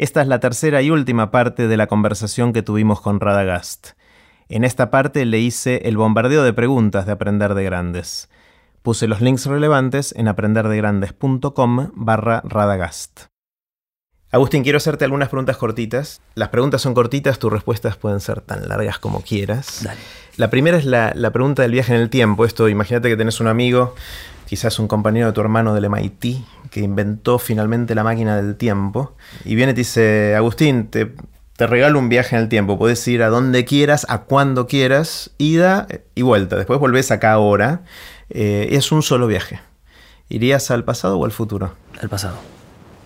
Esta 0.00 0.22
es 0.22 0.28
la 0.28 0.40
tercera 0.40 0.80
y 0.80 0.88
última 0.88 1.30
parte 1.30 1.68
de 1.68 1.76
la 1.76 1.86
conversación 1.86 2.54
que 2.54 2.62
tuvimos 2.62 3.02
con 3.02 3.20
Radagast. 3.20 3.88
En 4.48 4.64
esta 4.64 4.90
parte 4.90 5.26
le 5.26 5.40
hice 5.40 5.82
el 5.84 5.98
bombardeo 5.98 6.42
de 6.42 6.54
preguntas 6.54 7.04
de 7.04 7.12
Aprender 7.12 7.52
de 7.52 7.64
Grandes. 7.64 8.30
Puse 8.80 9.06
los 9.08 9.20
links 9.20 9.44
relevantes 9.44 10.14
en 10.16 10.28
aprenderdegrandes.com 10.28 11.90
barra 11.92 12.40
Radagast. 12.46 13.26
Agustín, 14.32 14.62
quiero 14.62 14.78
hacerte 14.78 15.04
algunas 15.04 15.28
preguntas 15.28 15.58
cortitas. 15.58 16.22
Las 16.34 16.48
preguntas 16.48 16.80
son 16.80 16.94
cortitas, 16.94 17.38
tus 17.38 17.52
respuestas 17.52 17.98
pueden 17.98 18.20
ser 18.20 18.40
tan 18.40 18.68
largas 18.68 18.98
como 19.00 19.20
quieras. 19.20 19.80
Dale. 19.84 20.00
La 20.38 20.48
primera 20.48 20.78
es 20.78 20.86
la, 20.86 21.12
la 21.14 21.30
pregunta 21.30 21.60
del 21.60 21.72
viaje 21.72 21.94
en 21.94 22.00
el 22.00 22.08
tiempo. 22.08 22.46
Esto, 22.46 22.70
imagínate 22.70 23.10
que 23.10 23.18
tenés 23.18 23.38
un 23.40 23.48
amigo, 23.48 23.94
quizás 24.50 24.80
un 24.80 24.88
compañero 24.88 25.28
de 25.28 25.32
tu 25.32 25.40
hermano 25.40 25.74
del 25.74 25.88
MIT, 25.88 26.44
que 26.72 26.80
inventó 26.80 27.38
finalmente 27.38 27.94
la 27.94 28.02
máquina 28.02 28.34
del 28.34 28.56
tiempo. 28.56 29.14
Y 29.44 29.54
viene 29.54 29.70
y 29.70 29.74
te 29.76 29.80
dice, 29.82 30.34
Agustín, 30.34 30.88
te, 30.88 31.14
te 31.56 31.68
regalo 31.68 32.00
un 32.00 32.08
viaje 32.08 32.34
en 32.34 32.42
el 32.42 32.48
tiempo. 32.48 32.76
Puedes 32.76 33.06
ir 33.06 33.22
a 33.22 33.28
donde 33.28 33.64
quieras, 33.64 34.06
a 34.08 34.22
cuando 34.22 34.66
quieras, 34.66 35.30
ida 35.38 35.86
y 36.16 36.22
vuelta. 36.22 36.56
Después 36.56 36.80
volvés 36.80 37.12
acá 37.12 37.30
ahora. 37.30 37.84
Eh, 38.28 38.70
es 38.72 38.90
un 38.90 39.04
solo 39.04 39.28
viaje. 39.28 39.60
¿Irías 40.28 40.72
al 40.72 40.82
pasado 40.82 41.16
o 41.16 41.24
al 41.24 41.30
futuro? 41.30 41.76
Al 42.02 42.08
pasado. 42.08 42.34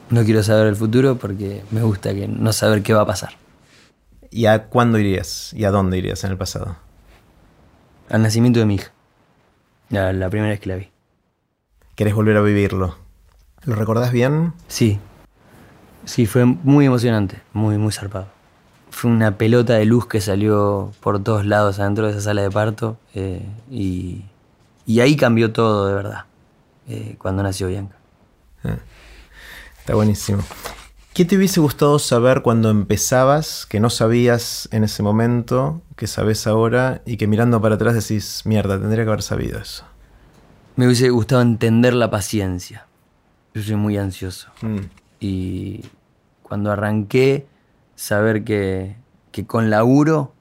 No 0.09 0.25
quiero 0.25 0.43
saber 0.43 0.67
el 0.67 0.77
futuro 0.77 1.17
porque 1.17 1.63
me 1.71 1.83
gusta 1.83 2.15
que 2.15 2.27
no 2.27 2.55
saber 2.55 2.83
qué 2.83 2.95
va 2.95 3.03
a 3.03 3.07
pasar. 3.07 3.35
¿Y 4.31 4.47
a 4.47 4.69
cuándo 4.69 4.99
irías? 4.99 5.53
¿Y 5.53 5.67
a 5.67 5.71
dónde 5.71 5.99
irías 5.99 6.25
en 6.25 6.31
el 6.31 6.39
pasado? 6.39 6.79
Al 8.09 8.23
nacimiento 8.23 8.61
de 8.61 8.65
mi 8.65 8.77
hija. 8.77 8.93
La, 9.91 10.11
la 10.15 10.31
primera 10.31 10.49
vez 10.49 10.61
que 10.61 10.71
la 10.71 10.77
vi. 10.77 10.94
¿Querés 11.95 12.15
volver 12.15 12.37
a 12.37 12.41
vivirlo? 12.41 12.97
¿Lo 13.65 13.77
recordás 13.77 14.11
bien? 14.11 14.53
Sí. 14.67 14.99
Sí, 16.05 16.27
fue 16.27 16.45
muy 16.45 16.87
emocionante, 16.87 17.41
muy, 17.53 17.79
muy 17.79 17.93
zarpado. 17.93 18.27
Fue 18.91 19.11
una 19.11 19.39
pelota 19.39 19.75
de 19.75 19.85
luz 19.85 20.07
que 20.07 20.21
salió 20.21 20.93
por 21.01 21.23
todos 21.23 21.47
lados 21.47 21.79
adentro 21.79 22.07
de 22.07 22.13
esa 22.13 22.21
sala 22.21 22.43
de 22.43 22.51
parto 22.51 22.97
eh, 23.15 23.47
y, 23.71 24.25
y 24.87 25.01
ahí 25.01 25.17
cambió 25.17 25.53
todo 25.53 25.87
de 25.87 25.95
verdad, 25.95 26.25
eh, 26.89 27.15
cuando 27.19 27.43
nació 27.45 27.69
Bianca. 27.69 27.97
Ah, 28.65 28.79
está 29.79 29.95
buenísimo. 29.95 30.43
¿Qué 31.13 31.25
te 31.25 31.37
hubiese 31.37 31.61
gustado 31.61 32.01
saber 32.01 32.43
cuando 32.43 32.71
empezabas, 32.71 33.67
que 33.67 33.79
no 33.79 33.89
sabías 33.89 34.69
en 34.73 34.83
ese 34.83 35.05
momento, 35.05 35.81
que 35.95 36.09
sabes 36.09 36.49
ahora 36.49 37.03
y 37.07 37.19
que 37.19 37.29
mirando 37.29 37.61
para 37.63 37.77
atrás 37.77 37.95
decís, 37.95 38.43
mierda, 38.45 38.81
tendría 38.81 39.05
que 39.05 39.11
haber 39.11 39.23
sabido 39.23 39.61
eso? 39.61 39.85
Me 40.77 40.87
hubiese 40.87 41.11
gustado 41.11 41.43
entender 41.43 41.95
la 41.95 42.11
paciencia. 42.11 42.87
Yo 43.55 43.63
soy 43.63 43.77
muy 43.77 43.97
ansioso. 43.97 44.49
Mm. 44.63 44.77
Y 45.21 45.85
cuando 46.43 46.71
arranqué, 46.73 47.47
saber 47.95 48.45
que, 48.45 48.97
que 49.31 49.47
con 49.47 49.71
laburo, 49.71 50.33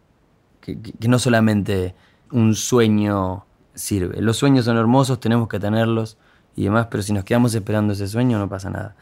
que, 0.61 0.79
que- 0.79 0.93
que 0.93 1.07
no 1.07 1.19
solamente 1.19 1.93
un 2.31 2.55
sueño 2.55 3.45
sirve. 3.75 4.21
Los 4.21 4.37
sueños 4.37 4.65
son 4.65 4.77
hermosos, 4.77 5.19
tenemos 5.19 5.47
que 5.47 5.59
tenerlos 5.59 6.17
y 6.55 6.63
demás, 6.63 6.87
pero 6.89 7.03
si 7.03 7.13
nos 7.13 7.23
quedamos 7.23 7.53
esperando 7.53 7.93
ese 7.93 8.07
sueño 8.07 8.39
no 8.39 8.49
pasa 8.49 8.69
nada. 8.69 8.95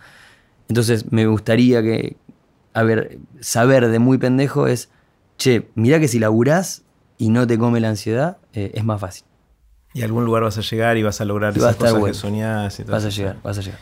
Entonces 0.67 1.11
me 1.11 1.25
gustaría 1.27 1.81
que, 1.81 2.17
a 2.73 2.83
ver, 2.83 3.19
saber 3.39 3.87
de 3.89 3.99
muy 3.99 4.17
pendejo 4.17 4.67
es, 4.67 4.89
che, 5.37 5.69
mirá 5.75 5.99
que 5.99 6.07
si 6.07 6.19
laburás 6.19 6.83
y 7.17 7.29
no 7.29 7.47
te 7.47 7.57
come 7.57 7.79
la 7.79 7.89
ansiedad, 7.89 8.37
eh, 8.53 8.71
es 8.73 8.83
más 8.83 8.99
fácil. 8.99 9.25
Y 9.93 10.01
a 10.01 10.05
algún 10.05 10.25
lugar 10.25 10.43
vas 10.43 10.57
a 10.57 10.61
llegar 10.61 10.97
y 10.97 11.03
vas 11.03 11.19
a 11.21 11.25
lograr 11.25 11.55
esas 11.57 11.75
cosas 11.75 11.93
bueno. 11.93 12.07
que 12.07 12.13
soñás 12.13 12.79
y 12.79 12.83
todo 12.83 12.93
Vas 12.93 13.05
a 13.05 13.09
llegar, 13.09 13.37
vas 13.43 13.57
a 13.57 13.61
llegar. 13.61 13.79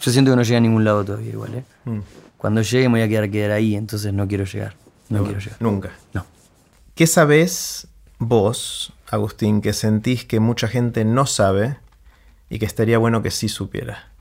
Yo 0.00 0.10
siento 0.10 0.32
que 0.32 0.36
no 0.36 0.42
llegué 0.42 0.56
a 0.56 0.60
ningún 0.60 0.84
lado 0.84 1.04
todavía 1.04 1.30
igual, 1.30 1.54
¿eh? 1.54 1.64
Mm. 1.84 1.98
Cuando 2.36 2.62
llegue 2.62 2.88
me 2.88 2.98
voy 2.98 3.02
a 3.02 3.08
quedar, 3.08 3.30
quedar 3.30 3.50
ahí, 3.52 3.74
entonces 3.74 4.12
no 4.12 4.26
quiero 4.28 4.44
llegar. 4.44 4.74
No, 5.08 5.24
quiero 5.24 5.40
llegar. 5.40 5.56
Nunca. 5.60 5.90
No. 6.12 6.24
¿Qué 6.94 7.06
sabés 7.06 7.88
vos, 8.18 8.92
Agustín, 9.10 9.60
que 9.60 9.72
sentís 9.72 10.24
que 10.24 10.40
mucha 10.40 10.68
gente 10.68 11.04
no 11.04 11.26
sabe 11.26 11.78
y 12.50 12.58
que 12.58 12.66
estaría 12.66 12.98
bueno 12.98 13.22
que 13.22 13.30
sí 13.30 13.48
supiera? 13.48 14.12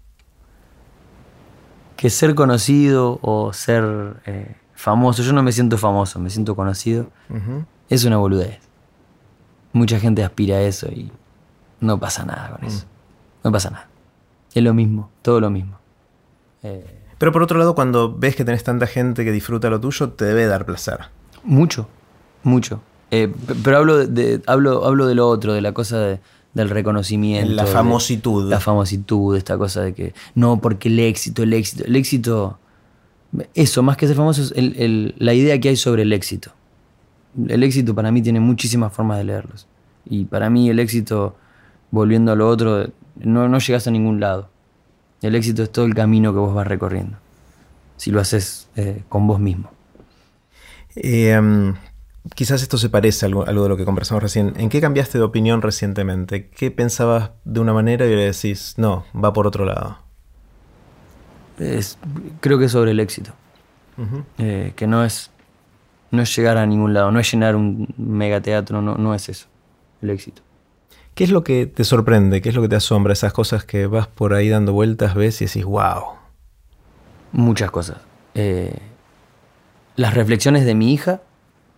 Que 1.95 2.09
ser 2.09 2.35
conocido 2.35 3.19
o 3.21 3.53
ser 3.53 4.17
eh, 4.25 4.55
famoso, 4.75 5.23
yo 5.23 5.33
no 5.33 5.41
me 5.41 5.51
siento 5.51 5.77
famoso, 5.77 6.19
me 6.19 6.29
siento 6.29 6.55
conocido, 6.55 7.09
es 7.89 8.03
una 8.05 8.17
boludez. 8.17 8.59
Mucha 9.77 9.99
gente 9.99 10.23
aspira 10.23 10.57
a 10.57 10.61
eso 10.61 10.87
y 10.87 11.11
no 11.79 11.99
pasa 11.99 12.25
nada 12.25 12.57
con 12.57 12.65
eso. 12.67 12.85
No 13.43 13.51
pasa 13.51 13.69
nada. 13.69 13.87
Es 14.53 14.63
lo 14.63 14.73
mismo, 14.73 15.09
todo 15.21 15.39
lo 15.39 15.49
mismo. 15.49 15.77
Eh, 16.63 16.83
Pero 17.17 17.31
por 17.31 17.43
otro 17.43 17.57
lado, 17.59 17.75
cuando 17.75 18.13
ves 18.15 18.35
que 18.35 18.43
tenés 18.43 18.63
tanta 18.63 18.87
gente 18.87 19.23
que 19.23 19.31
disfruta 19.31 19.69
lo 19.69 19.79
tuyo, 19.79 20.09
te 20.09 20.25
debe 20.25 20.45
dar 20.47 20.65
placer. 20.65 20.99
Mucho, 21.43 21.87
mucho. 22.43 22.81
Eh, 23.11 23.31
pero 23.63 23.77
hablo 23.77 23.97
de, 23.97 24.07
de- 24.07 24.41
hablo, 24.47 24.85
hablo 24.85 25.05
de 25.07 25.15
lo 25.15 25.27
otro, 25.29 25.53
de 25.53 25.61
la 25.61 25.71
cosa 25.73 25.97
de- 25.99 26.19
del 26.53 26.69
reconocimiento. 26.69 27.53
La 27.53 27.65
de- 27.65 27.71
famositud. 27.71 28.49
la 28.49 28.59
famositud, 28.59 29.37
esta 29.37 29.57
cosa 29.57 29.81
de 29.81 29.93
que 29.93 30.13
no, 30.35 30.59
porque 30.59 30.89
el 30.89 30.99
éxito, 30.99 31.43
el 31.43 31.53
éxito, 31.53 31.83
el 31.85 31.95
éxito. 31.95 32.59
Eso, 33.53 33.83
más 33.83 33.97
que 33.97 34.07
ser 34.07 34.15
famoso, 34.15 34.41
es 34.41 34.51
el- 34.55 34.75
el- 34.77 35.15
la 35.19 35.33
idea 35.33 35.59
que 35.59 35.69
hay 35.69 35.75
sobre 35.75 36.01
el 36.01 36.13
éxito. 36.13 36.51
El 37.47 37.63
éxito 37.63 37.93
para 37.93 38.11
mí 38.11 38.21
tiene 38.21 38.39
muchísimas 38.39 38.91
formas 38.93 39.17
de 39.19 39.25
leerlos. 39.25 39.67
Y 40.05 40.25
para 40.25 40.49
mí 40.49 40.69
el 40.69 40.79
éxito, 40.79 41.35
volviendo 41.91 42.31
a 42.31 42.35
lo 42.35 42.47
otro, 42.49 42.87
no, 43.15 43.47
no 43.47 43.59
llegas 43.59 43.87
a 43.87 43.91
ningún 43.91 44.19
lado. 44.19 44.49
El 45.21 45.35
éxito 45.35 45.63
es 45.63 45.71
todo 45.71 45.85
el 45.85 45.93
camino 45.95 46.33
que 46.33 46.39
vos 46.39 46.53
vas 46.53 46.67
recorriendo. 46.67 47.17
Si 47.97 48.11
lo 48.11 48.19
haces 48.21 48.69
eh, 48.75 49.03
con 49.09 49.27
vos 49.27 49.39
mismo. 49.39 49.71
Eh, 50.95 51.39
mm, 51.39 51.73
quizás 52.35 52.61
esto 52.61 52.77
se 52.77 52.89
parece 52.89 53.25
a 53.25 53.27
algo, 53.27 53.45
algo 53.45 53.63
de 53.63 53.69
lo 53.69 53.77
que 53.77 53.85
conversamos 53.85 54.23
recién. 54.23 54.53
¿En 54.57 54.69
qué 54.69 54.81
cambiaste 54.81 55.17
de 55.17 55.23
opinión 55.23 55.61
recientemente? 55.61 56.49
¿Qué 56.49 56.71
pensabas 56.71 57.31
de 57.45 57.59
una 57.59 57.73
manera 57.73 58.05
y 58.05 58.09
ahora 58.09 58.23
decís, 58.23 58.75
no, 58.77 59.05
va 59.15 59.33
por 59.33 59.47
otro 59.47 59.65
lado? 59.65 59.97
Es- 61.59 61.97
creo 62.39 62.59
que 62.59 62.65
es 62.65 62.71
sobre 62.71 62.91
el 62.91 62.99
éxito. 62.99 63.31
Eh, 64.37 64.73
que 64.75 64.85
no 64.85 65.03
es, 65.03 65.31
no 66.11 66.21
es 66.21 66.35
llegar 66.35 66.57
a 66.57 66.65
ningún 66.65 66.93
lado, 66.93 67.11
no 67.11 67.19
es 67.19 67.31
llenar 67.31 67.55
un 67.55 67.93
megateatro, 67.97 68.81
no, 68.81 68.95
no 68.95 69.13
es 69.13 69.29
eso, 69.29 69.47
el 70.01 70.09
éxito. 70.09 70.41
¿Qué 71.13 71.23
es 71.23 71.31
lo 71.31 71.43
que 71.43 71.65
te 71.65 71.83
sorprende? 71.83 72.41
¿Qué 72.41 72.49
es 72.49 72.55
lo 72.55 72.61
que 72.61 72.69
te 72.69 72.75
asombra? 72.75 73.13
Esas 73.13 73.33
cosas 73.33 73.65
que 73.65 73.87
vas 73.87 74.07
por 74.07 74.33
ahí 74.33 74.49
dando 74.49 74.73
vueltas, 74.73 75.15
ves 75.15 75.41
y 75.41 75.45
decís, 75.45 75.65
wow. 75.65 76.03
Muchas 77.31 77.71
cosas. 77.71 77.97
Eh, 78.35 78.77
las 79.95 80.13
reflexiones 80.13 80.63
de 80.65 80.75
mi 80.75 80.93
hija 80.93 81.21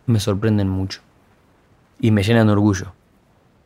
me 0.07 0.19
sorprenden 0.19 0.68
mucho 0.68 1.00
y 2.01 2.12
me 2.12 2.23
llenan 2.23 2.47
de 2.47 2.53
orgullo. 2.53 2.91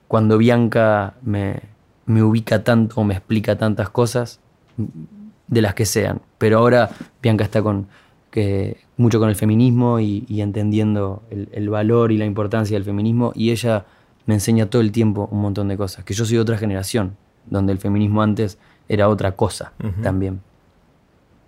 Cuando 0.07 0.37
Bianca 0.37 1.15
me, 1.23 1.59
me 2.05 2.21
ubica 2.21 2.63
tanto 2.63 3.01
o 3.01 3.03
me 3.03 3.15
explica 3.15 3.57
tantas 3.57 3.89
cosas, 3.89 4.39
de 5.47 5.61
las 5.61 5.73
que 5.73 5.85
sean. 5.85 6.21
Pero 6.37 6.59
ahora 6.59 6.89
Bianca 7.21 7.43
está 7.43 7.61
con, 7.61 7.87
que, 8.33 8.77
mucho 8.97 9.19
con 9.19 9.29
el 9.29 9.35
feminismo 9.35 9.99
y, 9.99 10.25
y 10.27 10.41
entendiendo 10.41 11.21
el, 11.29 11.49
el 11.51 11.69
valor 11.69 12.11
y 12.11 12.17
la 12.17 12.25
importancia 12.25 12.75
del 12.75 12.83
feminismo 12.83 13.31
y 13.35 13.51
ella 13.51 13.85
me 14.25 14.33
enseña 14.33 14.65
todo 14.65 14.81
el 14.81 14.91
tiempo 14.91 15.29
un 15.31 15.41
montón 15.41 15.67
de 15.67 15.77
cosas. 15.77 16.03
Que 16.03 16.15
yo 16.15 16.25
soy 16.25 16.35
de 16.37 16.41
otra 16.41 16.57
generación, 16.57 17.15
donde 17.45 17.71
el 17.73 17.77
feminismo 17.77 18.23
antes 18.23 18.57
era 18.89 19.07
otra 19.07 19.33
cosa 19.33 19.73
Ujú. 19.83 20.01
también. 20.01 20.41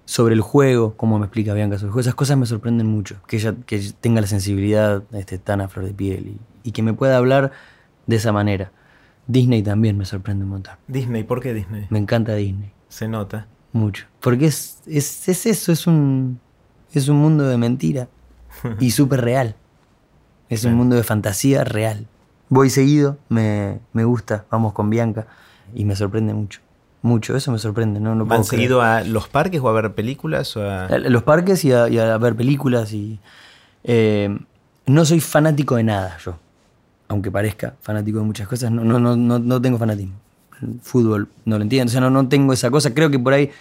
Sobre 0.06 0.36
el 0.36 0.42
juego, 0.42 0.94
como 0.96 1.18
me 1.18 1.26
explica 1.26 1.56
Bianca 1.56 1.78
sobre 1.78 1.88
el 1.88 1.92
juego, 1.94 2.02
esas 2.02 2.16
cosas 2.16 2.38
me 2.38 2.46
sorprenden 2.46 2.86
mucho. 2.86 3.16
Que 3.26 3.38
ella 3.38 3.56
que 3.66 3.80
tenga 4.00 4.22
la 4.22 4.28
sensibilidad 4.28 5.02
este, 5.14 5.40
tan 5.40 5.62
a 5.62 5.68
flor 5.68 5.88
de 5.88 5.94
piel 5.94 6.28
y, 6.28 6.70
y 6.70 6.72
que 6.72 6.84
me 6.84 6.94
pueda 6.94 7.18
hablar 7.18 7.52
de 8.06 8.16
esa 8.18 8.32
manera. 8.32 8.72
Disney 9.26 9.64
también 9.64 9.98
me 9.98 10.06
sorprende 10.06 10.44
un 10.44 10.52
montón. 10.52 10.76
Disney, 10.88 11.24
¿por 11.24 11.42
qué 11.42 11.56
Disney? 11.56 11.88
Me 11.90 11.98
encanta 11.98 12.36
Disney. 12.36 12.72
Se 12.90 13.08
nota. 13.08 13.48
Mucho. 13.74 14.06
Porque 14.22 14.46
es, 14.46 14.84
es, 14.86 15.28
es 15.28 15.46
eso, 15.48 15.72
es 15.72 15.88
un, 15.88 16.40
es 17.00 17.08
un 17.08 17.18
mundo 17.18 17.48
de 17.48 17.58
mentira 17.58 18.08
y 18.80 18.92
súper 18.92 19.22
real. 19.22 19.56
Es 20.50 20.64
un 20.64 20.76
mundo 20.76 20.96
de 20.96 21.04
fantasía 21.04 21.64
real. 21.64 22.08
Voy 22.50 22.70
seguido, 22.70 23.18
me, 23.30 23.80
me 23.94 24.04
gusta, 24.04 24.46
vamos 24.52 24.74
con 24.74 24.90
Bianca 24.90 25.26
y 25.74 25.86
me 25.86 25.96
sorprende 25.96 26.34
mucho. 26.34 26.62
Mucho, 27.02 27.36
eso 27.36 27.52
me 27.52 27.60
sorprende. 27.60 28.00
No, 28.00 28.16
no 28.16 28.26
¿Van 28.26 28.44
seguido 28.44 28.82
a 28.82 29.02
los 29.02 29.28
parques 29.28 29.62
o 29.62 29.70
a 29.70 29.74
ver 29.74 29.94
películas? 29.94 30.56
O 30.58 30.68
a... 30.68 30.88
los 30.98 31.24
parques 31.24 31.64
y 31.66 31.72
a, 31.72 31.88
y 31.88 32.00
a 32.00 32.18
ver 32.18 32.36
películas. 32.36 32.94
y 32.94 33.20
eh, 33.84 34.36
No 34.88 35.06
soy 35.06 35.20
fanático 35.20 35.76
de 35.76 35.84
nada 35.84 36.18
yo. 36.24 36.38
Aunque 37.08 37.30
parezca 37.30 37.76
fanático 37.82 38.18
de 38.18 38.24
muchas 38.26 38.48
cosas, 38.48 38.72
no, 38.72 38.84
no, 38.84 39.00
no, 39.00 39.16
no, 39.16 39.38
no 39.38 39.62
tengo 39.62 39.78
fanatismo. 39.78 40.16
El 40.62 40.80
fútbol 40.82 41.30
no 41.46 41.58
lo 41.58 41.64
entiendo, 41.64 41.90
o 41.90 41.92
sea, 41.92 42.02
no, 42.02 42.10
no 42.10 42.28
tengo 42.28 42.54
esa 42.54 42.72
cosa. 42.72 42.94
Creo 42.94 43.12
que 43.12 43.20
por 43.20 43.34
ahí 43.34 43.52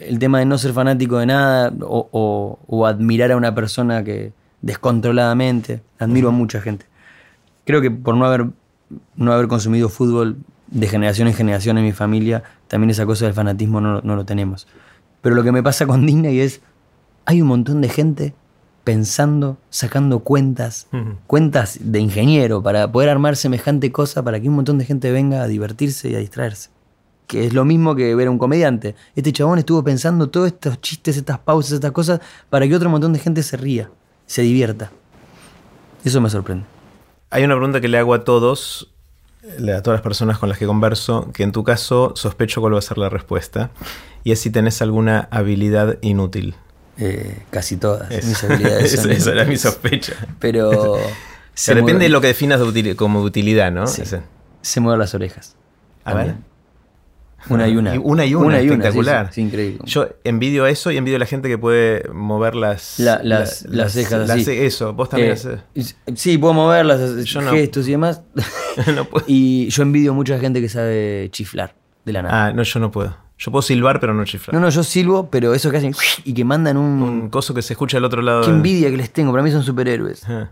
el 0.00 0.18
tema 0.18 0.38
de 0.40 0.44
no 0.46 0.58
ser 0.58 0.72
fanático 0.72 1.18
de 1.18 1.26
nada 1.26 1.72
o, 1.82 2.08
o- 2.12 2.58
o 2.66 2.86
admirar 2.86 3.30
a 3.32 3.36
una 3.36 3.54
persona 3.54 4.02
que 4.04 4.32
descontroladamente, 4.62 5.82
admiro 5.98 6.28
a 6.28 6.32
mucha 6.32 6.60
gente. 6.60 6.86
Creo 7.64 7.80
que 7.80 7.90
por 7.90 8.16
no 8.16 8.24
haber, 8.26 8.46
no 9.16 9.32
haber 9.32 9.48
consumido 9.48 9.88
fútbol 9.88 10.36
de 10.68 10.88
generación 10.88 11.28
en 11.28 11.34
generación 11.34 11.78
en 11.78 11.84
mi 11.84 11.92
familia, 11.92 12.42
también 12.68 12.90
esa 12.90 13.06
cosa 13.06 13.24
del 13.26 13.34
fanatismo 13.34 13.80
no, 13.80 14.00
no 14.00 14.16
lo 14.16 14.24
tenemos. 14.24 14.66
Pero 15.22 15.34
lo 15.34 15.42
que 15.42 15.52
me 15.52 15.62
pasa 15.62 15.86
con 15.86 16.06
Disney 16.06 16.40
es 16.40 16.60
hay 17.24 17.42
un 17.42 17.48
montón 17.48 17.80
de 17.80 17.88
gente 17.88 18.34
pensando, 18.84 19.58
sacando 19.70 20.20
cuentas, 20.20 20.86
cuentas 21.26 21.78
de 21.82 21.98
ingeniero 21.98 22.62
para 22.62 22.90
poder 22.92 23.08
armar 23.08 23.34
semejante 23.36 23.90
cosa 23.90 24.22
para 24.22 24.38
que 24.40 24.48
un 24.48 24.54
montón 24.54 24.78
de 24.78 24.84
gente 24.84 25.10
venga 25.10 25.42
a 25.42 25.48
divertirse 25.48 26.08
y 26.08 26.14
a 26.14 26.18
distraerse. 26.18 26.70
Que 27.26 27.46
es 27.46 27.52
lo 27.54 27.64
mismo 27.64 27.94
que 27.96 28.14
ver 28.14 28.28
a 28.28 28.30
un 28.30 28.38
comediante. 28.38 28.94
Este 29.16 29.32
chabón 29.32 29.58
estuvo 29.58 29.82
pensando 29.82 30.28
todos 30.30 30.46
estos 30.48 30.80
chistes, 30.80 31.16
estas 31.16 31.38
pausas, 31.38 31.72
estas 31.72 31.90
cosas, 31.92 32.20
para 32.50 32.66
que 32.68 32.74
otro 32.76 32.88
montón 32.88 33.12
de 33.12 33.18
gente 33.18 33.42
se 33.42 33.56
ría, 33.56 33.90
se 34.26 34.42
divierta. 34.42 34.92
Eso 36.04 36.20
me 36.20 36.30
sorprende. 36.30 36.64
Hay 37.30 37.42
una 37.44 37.54
pregunta 37.56 37.80
que 37.80 37.88
le 37.88 37.98
hago 37.98 38.14
a 38.14 38.22
todos, 38.22 38.92
a 39.44 39.82
todas 39.82 39.98
las 39.98 40.02
personas 40.02 40.38
con 40.38 40.48
las 40.48 40.58
que 40.58 40.66
converso, 40.66 41.32
que 41.32 41.42
en 41.42 41.50
tu 41.52 41.64
caso 41.64 42.12
sospecho 42.14 42.60
cuál 42.60 42.74
va 42.74 42.78
a 42.78 42.82
ser 42.82 42.98
la 42.98 43.08
respuesta, 43.08 43.70
y 44.22 44.30
es 44.32 44.38
si 44.40 44.50
tenés 44.50 44.80
alguna 44.80 45.26
habilidad 45.32 45.98
inútil. 46.02 46.54
Eh, 46.98 47.42
casi 47.50 47.76
todas 47.76 48.10
Eso. 48.10 48.28
mis 48.28 48.44
habilidades 48.44 48.94
Eso- 48.94 49.10
Esa 49.10 49.32
era 49.32 49.44
mi 49.44 49.56
sospecha. 49.56 50.14
Pero 50.38 50.94
sé 51.54 51.74
depende 51.74 52.04
de 52.04 52.08
lo 52.08 52.20
que 52.20 52.28
definas 52.28 52.60
de 52.60 52.66
util- 52.66 52.94
como 52.96 53.20
utilidad, 53.20 53.72
¿no? 53.72 53.88
Sí. 53.88 54.02
Sé 54.62 54.80
mover 54.80 54.98
las 54.98 55.12
orejas. 55.14 55.56
A 56.04 56.12
También. 56.12 56.36
ver. 56.36 56.55
Una 57.48 57.68
y 57.68 57.76
una. 57.76 57.92
Una 58.00 58.24
y 58.26 58.34
una, 58.34 58.58
espectacular. 58.58 59.26
sí, 59.28 59.34
sí, 59.34 59.40
increíble. 59.42 59.78
Yo 59.84 60.08
envidio 60.24 60.66
eso 60.66 60.90
y 60.90 60.96
envidio 60.96 61.16
a 61.16 61.20
la 61.20 61.26
gente 61.26 61.48
que 61.48 61.58
puede 61.58 62.08
mover 62.12 62.54
las, 62.56 62.98
La- 62.98 63.20
las, 63.22 63.62
la- 63.68 63.84
las 63.84 63.92
cejas 63.92 64.26
las 64.28 64.30
así. 64.40 64.50
eso, 64.52 64.92
vos 64.94 65.08
también 65.08 65.30
Eh, 65.30 65.34
haces. 65.34 65.96
Sí, 66.16 66.38
puedo 66.38 66.54
moverlas, 66.54 67.24
Yo 67.24 67.40
no. 67.42 67.50
gestos 67.52 67.86
y 67.88 67.92
demás. 67.92 68.22
No 68.94 69.04
puedo. 69.06 69.24
y 69.28 69.68
yo 69.70 69.82
envidio 69.82 70.12
mucho 70.12 70.34
a 70.34 70.38
gente 70.38 70.60
que 70.60 70.68
sabe 70.68 71.28
chiflar 71.32 71.74
de 72.04 72.12
la 72.12 72.22
nada. 72.22 72.46
Ah, 72.46 72.52
no, 72.52 72.62
yo 72.62 72.78
no 72.80 72.90
puedo. 72.90 73.16
Yo 73.38 73.50
puedo 73.52 73.62
silbar, 73.62 74.00
pero 74.00 74.12
no 74.14 74.24
chiflar. 74.24 74.54
No, 74.54 74.60
no, 74.60 74.68
yo 74.70 74.82
silbo, 74.82 75.30
pero 75.30 75.54
eso 75.54 75.70
que 75.70 75.76
hacen 75.76 75.94
y 76.24 76.32
que 76.34 76.44
mandan 76.44 76.76
un... 76.78 77.02
Un 77.02 77.28
coso 77.30 77.52
que 77.54 77.60
se 77.62 77.74
escucha 77.74 77.98
al 77.98 78.04
otro 78.04 78.22
lado. 78.22 78.42
Qué 78.42 78.50
envidia 78.50 78.90
que 78.90 78.96
les 78.96 79.10
tengo, 79.12 79.30
para 79.30 79.42
mí 79.42 79.50
son 79.50 79.62
superhéroes. 79.62 80.22
Ah, 80.28 80.48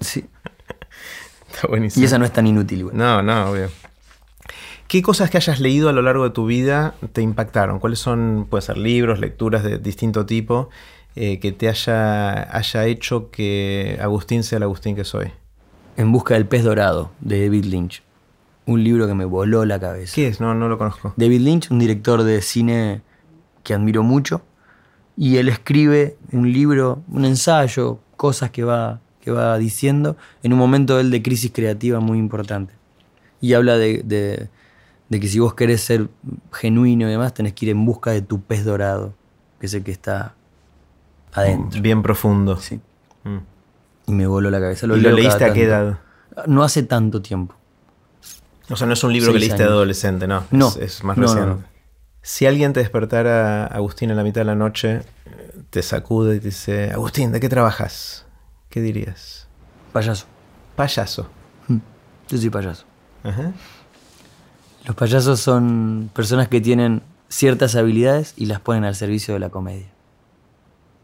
Sí. 0.00 0.24
Está 1.52 1.66
buenísimo. 1.68 2.02
Y 2.02 2.06
esa 2.06 2.18
no 2.18 2.24
es 2.24 2.32
tan 2.32 2.46
inútil, 2.46 2.84
güey. 2.84 2.96
No, 2.96 3.22
no, 3.22 3.50
obvio. 3.50 3.68
¿Qué 4.90 5.02
cosas 5.02 5.30
que 5.30 5.36
hayas 5.36 5.60
leído 5.60 5.88
a 5.88 5.92
lo 5.92 6.02
largo 6.02 6.24
de 6.24 6.30
tu 6.30 6.46
vida 6.46 6.94
te 7.12 7.22
impactaron? 7.22 7.78
¿Cuáles 7.78 8.00
son, 8.00 8.48
puede 8.50 8.62
ser 8.62 8.76
libros, 8.76 9.20
lecturas 9.20 9.62
de 9.62 9.78
distinto 9.78 10.26
tipo, 10.26 10.68
eh, 11.14 11.38
que 11.38 11.52
te 11.52 11.68
haya, 11.68 12.56
haya 12.56 12.86
hecho 12.86 13.30
que 13.30 14.00
Agustín 14.02 14.42
sea 14.42 14.56
el 14.56 14.64
Agustín 14.64 14.96
que 14.96 15.04
soy? 15.04 15.30
En 15.96 16.10
busca 16.10 16.34
del 16.34 16.44
pez 16.46 16.64
dorado, 16.64 17.12
de 17.20 17.44
David 17.44 17.66
Lynch. 17.66 18.02
Un 18.66 18.82
libro 18.82 19.06
que 19.06 19.14
me 19.14 19.24
voló 19.24 19.64
la 19.64 19.78
cabeza. 19.78 20.12
¿Qué 20.16 20.26
es? 20.26 20.40
No, 20.40 20.56
no 20.56 20.68
lo 20.68 20.76
conozco. 20.76 21.14
David 21.16 21.40
Lynch, 21.42 21.70
un 21.70 21.78
director 21.78 22.24
de 22.24 22.42
cine 22.42 23.02
que 23.62 23.74
admiro 23.74 24.02
mucho, 24.02 24.42
y 25.16 25.36
él 25.36 25.48
escribe 25.48 26.16
un 26.32 26.52
libro, 26.52 27.04
un 27.06 27.24
ensayo, 27.26 28.00
cosas 28.16 28.50
que 28.50 28.64
va, 28.64 28.98
que 29.20 29.30
va 29.30 29.56
diciendo 29.56 30.16
en 30.42 30.52
un 30.52 30.58
momento 30.58 30.98
él 30.98 31.12
de 31.12 31.22
crisis 31.22 31.52
creativa 31.54 32.00
muy 32.00 32.18
importante. 32.18 32.74
Y 33.40 33.52
habla 33.54 33.76
de, 33.78 34.02
de- 34.04 34.48
de 35.10 35.20
que 35.20 35.28
si 35.28 35.38
vos 35.38 35.52
querés 35.54 35.82
ser 35.82 36.08
genuino 36.52 37.06
y 37.06 37.10
demás, 37.10 37.34
tenés 37.34 37.52
que 37.52 37.66
ir 37.66 37.72
en 37.72 37.84
busca 37.84 38.12
de 38.12 38.22
tu 38.22 38.40
pez 38.40 38.64
dorado, 38.64 39.12
que 39.60 39.66
es 39.66 39.74
el 39.74 39.84
que 39.84 39.90
está 39.90 40.34
adentro. 41.34 41.82
Bien 41.82 42.02
profundo. 42.02 42.56
Sí. 42.56 42.80
Mm. 43.24 43.38
Y 44.06 44.12
me 44.12 44.26
voló 44.26 44.50
la 44.50 44.58
cabeza. 44.60 44.86
Lo 44.86 44.96
¿Y 44.96 45.00
lo 45.02 45.10
leíste 45.12 45.44
a 45.44 45.52
qué 45.52 45.64
edad? 45.64 45.98
No 46.46 46.62
hace 46.62 46.82
tanto 46.82 47.20
tiempo. 47.20 47.54
O 48.70 48.76
sea, 48.76 48.86
no 48.86 48.92
es 48.94 49.02
un 49.04 49.12
libro 49.12 49.32
que 49.32 49.40
leíste 49.40 49.58
de 49.58 49.64
años. 49.64 49.72
adolescente, 49.74 50.26
no. 50.26 50.44
No. 50.52 50.68
Es, 50.68 50.76
es 50.76 51.04
más 51.04 51.16
No, 51.18 51.24
reciente. 51.26 51.46
no. 51.62 51.70
Si 52.22 52.46
alguien 52.46 52.72
te 52.72 52.80
despertara, 52.80 53.66
Agustín, 53.66 54.10
en 54.10 54.16
la 54.16 54.22
mitad 54.22 54.42
de 54.42 54.44
la 54.44 54.54
noche, 54.54 55.02
te 55.70 55.82
sacude 55.82 56.36
y 56.36 56.38
te 56.38 56.46
dice, 56.46 56.92
Agustín, 56.92 57.32
¿de 57.32 57.40
qué 57.40 57.48
trabajas? 57.48 58.26
¿Qué 58.68 58.80
dirías? 58.80 59.48
Payaso. 59.92 60.26
Payaso. 60.76 61.28
Mm. 61.66 61.78
Yo 62.28 62.38
soy 62.38 62.50
payaso. 62.50 62.84
Ajá. 63.24 63.52
Los 64.86 64.96
payasos 64.96 65.40
son 65.40 66.10
personas 66.14 66.48
que 66.48 66.60
tienen 66.60 67.02
ciertas 67.28 67.76
habilidades 67.76 68.34
y 68.36 68.46
las 68.46 68.60
ponen 68.60 68.84
al 68.84 68.94
servicio 68.94 69.34
de 69.34 69.40
la 69.40 69.50
comedia. 69.50 69.86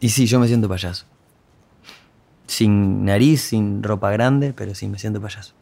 Y 0.01 0.09
sí, 0.11 0.27
yo 0.27 0.41
me 0.41 0.49
siento 0.49 0.69
payaso. 0.69 1.05
Sin 2.47 3.05
nariz, 3.05 3.43
sin 3.43 3.83
ropa 3.83 4.11
grande, 4.11 4.53
pero 4.57 4.75
sí 4.75 4.89
me 4.89 4.99
siento 4.99 5.21
payaso. 5.21 5.53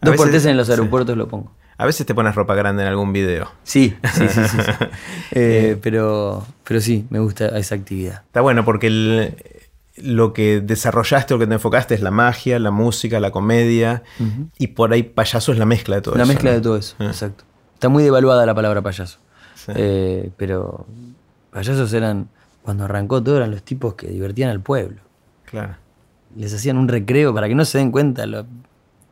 A 0.00 0.06
Dos 0.06 0.16
veces- 0.26 0.46
en 0.46 0.56
los 0.56 0.66
sí. 0.66 0.72
aeropuertos 0.72 1.16
lo 1.16 1.28
pongo. 1.28 1.52
A 1.78 1.86
veces 1.86 2.06
te 2.06 2.14
pones 2.14 2.34
ropa 2.34 2.54
grande 2.54 2.82
en 2.82 2.88
algún 2.88 3.12
video. 3.12 3.50
Sí, 3.62 3.96
sí, 4.14 4.28
sí, 4.28 4.40
sí. 4.44 4.56
sí. 4.62 4.72
Eh, 5.32 5.78
pero, 5.82 6.46
pero 6.64 6.80
sí, 6.80 7.06
me 7.10 7.18
gusta 7.18 7.48
esa 7.58 7.74
actividad. 7.74 8.22
Está 8.26 8.40
bueno 8.40 8.64
porque 8.64 8.86
el- 8.88 9.34
lo 9.96 10.32
que 10.32 10.60
desarrollaste 10.60 11.34
o 11.34 11.38
que 11.38 11.46
te 11.46 11.54
enfocaste 11.54 11.94
es 11.94 12.00
la 12.00 12.10
magia, 12.10 12.58
la 12.58 12.70
música, 12.70 13.20
la 13.20 13.30
comedia. 13.30 14.02
Y 14.58 14.68
por 14.68 14.92
ahí 14.92 15.02
payaso 15.02 15.52
es 15.52 15.58
la 15.58 15.66
mezcla 15.66 15.96
de 15.96 16.02
todo 16.02 16.14
La 16.16 16.22
eso. 16.22 16.32
mezcla 16.32 16.50
¿no? 16.50 16.56
de 16.56 16.62
todo 16.62 16.76
eso, 16.76 16.94
Ah. 16.98 17.06
exacto. 17.06 17.44
Está 17.74 17.88
muy 17.88 18.02
devaluada 18.04 18.46
la 18.46 18.54
palabra 18.54 18.80
payaso. 18.82 19.18
Sí. 19.54 19.72
Eh, 19.74 20.30
pero 20.36 20.86
payasos 21.50 21.92
eran, 21.92 22.28
cuando 22.62 22.84
arrancó 22.84 23.22
todo, 23.22 23.36
eran 23.36 23.50
los 23.50 23.62
tipos 23.62 23.94
que 23.94 24.08
divertían 24.08 24.50
al 24.50 24.60
pueblo. 24.60 25.00
Claro. 25.44 25.74
les 26.34 26.54
hacían 26.54 26.78
un 26.78 26.88
recreo 26.88 27.34
para 27.34 27.46
que 27.46 27.54
no 27.54 27.64
se 27.66 27.76
den 27.76 27.90
cuenta 27.92 28.24
lo- 28.24 28.46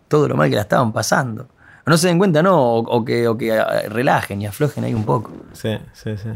todo 0.08 0.26
lo 0.26 0.36
mal 0.36 0.48
que 0.48 0.56
la 0.56 0.62
estaban 0.62 0.90
pasando. 0.92 1.48
O 1.86 1.90
no 1.90 1.98
se 1.98 2.08
den 2.08 2.16
cuenta, 2.18 2.42
no, 2.42 2.58
o, 2.58 2.78
o 2.80 3.04
que, 3.04 3.28
o 3.28 3.36
que 3.36 3.52
ah, 3.58 3.82
relajen 3.90 4.40
y 4.40 4.46
aflojen 4.46 4.84
ahí 4.84 4.94
un 4.94 5.04
poco. 5.04 5.30
Sí, 5.52 5.76
sí, 5.92 6.16
sí. 6.16 6.30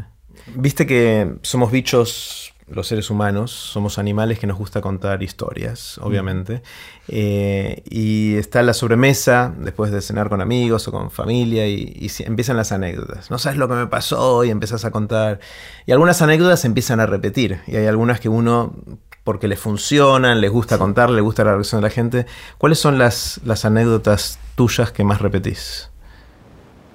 Viste 0.55 0.85
que 0.85 1.37
somos 1.41 1.71
bichos, 1.71 2.53
los 2.67 2.87
seres 2.87 3.11
humanos, 3.11 3.51
somos 3.51 3.99
animales 3.99 4.39
que 4.39 4.47
nos 4.47 4.57
gusta 4.57 4.81
contar 4.81 5.21
historias, 5.21 5.99
obviamente. 5.99 6.63
Eh, 7.07 7.83
y 7.87 8.35
está 8.35 8.63
la 8.63 8.73
sobremesa, 8.73 9.53
después 9.59 9.91
de 9.91 10.01
cenar 10.01 10.29
con 10.29 10.41
amigos 10.41 10.87
o 10.87 10.91
con 10.91 11.11
familia, 11.11 11.67
y, 11.67 12.09
empiezan 12.19 12.57
las 12.57 12.71
anécdotas. 12.71 13.29
No 13.29 13.37
sabes 13.37 13.59
lo 13.59 13.67
que 13.67 13.75
me 13.75 13.87
pasó 13.87 14.43
y 14.43 14.49
empezás 14.49 14.83
a 14.83 14.89
contar. 14.89 15.39
Y 15.85 15.91
algunas 15.91 16.21
anécdotas 16.23 16.61
se 16.61 16.67
empiezan 16.67 16.99
a 16.99 17.05
repetir. 17.05 17.59
Y 17.67 17.75
hay 17.75 17.85
algunas 17.85 18.19
que 18.19 18.29
uno, 18.29 18.75
porque 19.23 19.47
le 19.47 19.57
funcionan, 19.57 20.41
les 20.41 20.51
gusta 20.51 20.79
contar, 20.79 21.11
le 21.11 21.21
gusta 21.21 21.43
la 21.43 21.53
reacción 21.53 21.81
de 21.81 21.87
la 21.87 21.93
gente. 21.93 22.25
¿Cuáles 22.57 22.79
son 22.79 22.97
las, 22.97 23.41
las 23.45 23.65
anécdotas 23.65 24.39
tuyas 24.55 24.91
que 24.91 25.03
más 25.03 25.21
repetís? 25.21 25.91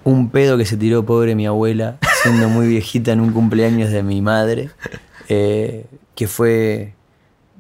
Un 0.03 0.31
pedo 0.31 0.59
que 0.59 0.65
se 0.65 0.77
tiró 0.77 1.05
pobre 1.05 1.37
mi 1.37 1.47
abuela, 1.47 1.99
siendo 2.23 2.49
muy 2.49 2.67
viejita 2.69 3.13
en 3.13 3.21
un 3.21 3.33
cumpleaños 3.33 3.91
de 3.91 4.03
mi 4.03 4.21
madre, 4.23 4.71
eh, 5.29 5.87
que 6.15 6.27
fue, 6.27 6.95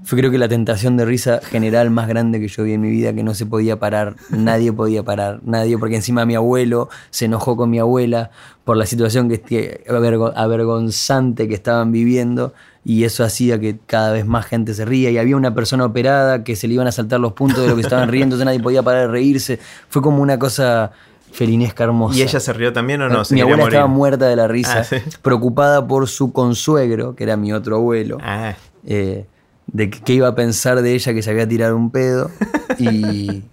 fue 0.04 0.18
creo 0.18 0.30
que 0.30 0.38
la 0.38 0.48
tentación 0.48 0.96
de 0.96 1.04
risa 1.04 1.40
general 1.42 1.90
más 1.90 2.08
grande 2.08 2.40
que 2.40 2.48
yo 2.48 2.64
vi 2.64 2.72
en 2.74 2.80
mi 2.80 2.90
vida, 2.90 3.12
que 3.14 3.22
no 3.22 3.34
se 3.34 3.46
podía 3.46 3.78
parar, 3.78 4.16
nadie 4.30 4.72
podía 4.72 5.02
parar, 5.02 5.40
nadie, 5.44 5.78
porque 5.78 5.96
encima 5.96 6.26
mi 6.26 6.34
abuelo 6.34 6.88
se 7.10 7.26
enojó 7.26 7.56
con 7.56 7.70
mi 7.70 7.78
abuela 7.78 8.30
por 8.64 8.76
la 8.76 8.86
situación 8.86 9.28
que, 9.28 9.40
que 9.40 9.84
avergo- 9.88 10.32
avergonzante 10.36 11.48
que 11.48 11.54
estaban 11.54 11.92
viviendo 11.92 12.52
y 12.84 13.04
eso 13.04 13.24
hacía 13.24 13.60
que 13.60 13.78
cada 13.86 14.10
vez 14.12 14.24
más 14.26 14.46
gente 14.46 14.72
se 14.74 14.84
ría 14.86 15.10
y 15.10 15.18
había 15.18 15.36
una 15.36 15.54
persona 15.54 15.84
operada 15.84 16.44
que 16.44 16.56
se 16.56 16.66
le 16.66 16.74
iban 16.74 16.86
a 16.86 16.92
saltar 16.92 17.20
los 17.20 17.34
puntos 17.34 17.62
de 17.62 17.68
lo 17.68 17.76
que 17.76 17.82
estaban 17.82 18.08
riendo, 18.08 18.36
entonces 18.36 18.46
nadie 18.46 18.60
podía 18.60 18.82
parar 18.82 19.02
de 19.02 19.08
reírse, 19.08 19.58
fue 19.88 20.00
como 20.00 20.22
una 20.22 20.38
cosa 20.38 20.92
felinesca 21.32 21.84
hermosa. 21.84 22.18
¿Y 22.18 22.22
ella 22.22 22.40
se 22.40 22.52
rió 22.52 22.72
también 22.72 23.02
o 23.02 23.08
no? 23.08 23.24
¿Se 23.24 23.34
mi 23.34 23.40
abuela 23.40 23.62
morir? 23.64 23.74
estaba 23.76 23.88
muerta 23.88 24.26
de 24.28 24.36
la 24.36 24.48
risa, 24.48 24.80
Ah, 24.80 24.84
¿sí? 24.84 24.96
preocupada 25.22 25.86
por 25.86 26.08
su 26.08 26.32
consuegro, 26.32 27.14
que 27.14 27.24
era 27.24 27.36
mi 27.36 27.52
otro 27.52 27.76
abuelo, 27.76 28.18
Ah, 28.20 28.54
eh, 28.84 29.26
de 29.66 29.90
qué 29.90 30.14
iba 30.14 30.28
a 30.28 30.34
pensar 30.34 30.82
de 30.82 30.94
ella 30.94 31.14
que 31.14 31.22
se 31.22 31.30
había 31.30 31.46
tirado 31.48 31.76
un 31.76 31.90
pedo. 31.90 32.30
Y 32.78 33.44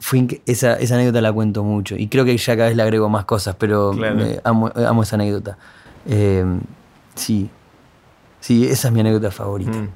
fue 0.00 0.26
esa, 0.46 0.74
esa 0.74 0.96
anécdota 0.96 1.20
la 1.20 1.32
cuento 1.32 1.62
mucho. 1.64 1.96
Y 1.96 2.08
creo 2.08 2.24
que 2.24 2.36
ya 2.36 2.56
cada 2.56 2.68
vez 2.68 2.76
le 2.76 2.82
agrego 2.82 3.08
más 3.08 3.24
cosas, 3.24 3.56
pero 3.58 3.92
Claro. 3.92 4.16
me- 4.16 4.40
amo, 4.44 4.70
amo 4.74 5.02
esa 5.02 5.16
anécdota. 5.16 5.56
Eh, 6.06 6.44
sí, 7.14 7.48
sí, 8.40 8.66
esa 8.66 8.88
es 8.88 8.94
mi 8.94 9.00
anécdota 9.00 9.30
favorita. 9.30 9.70
Mm. 9.78 9.88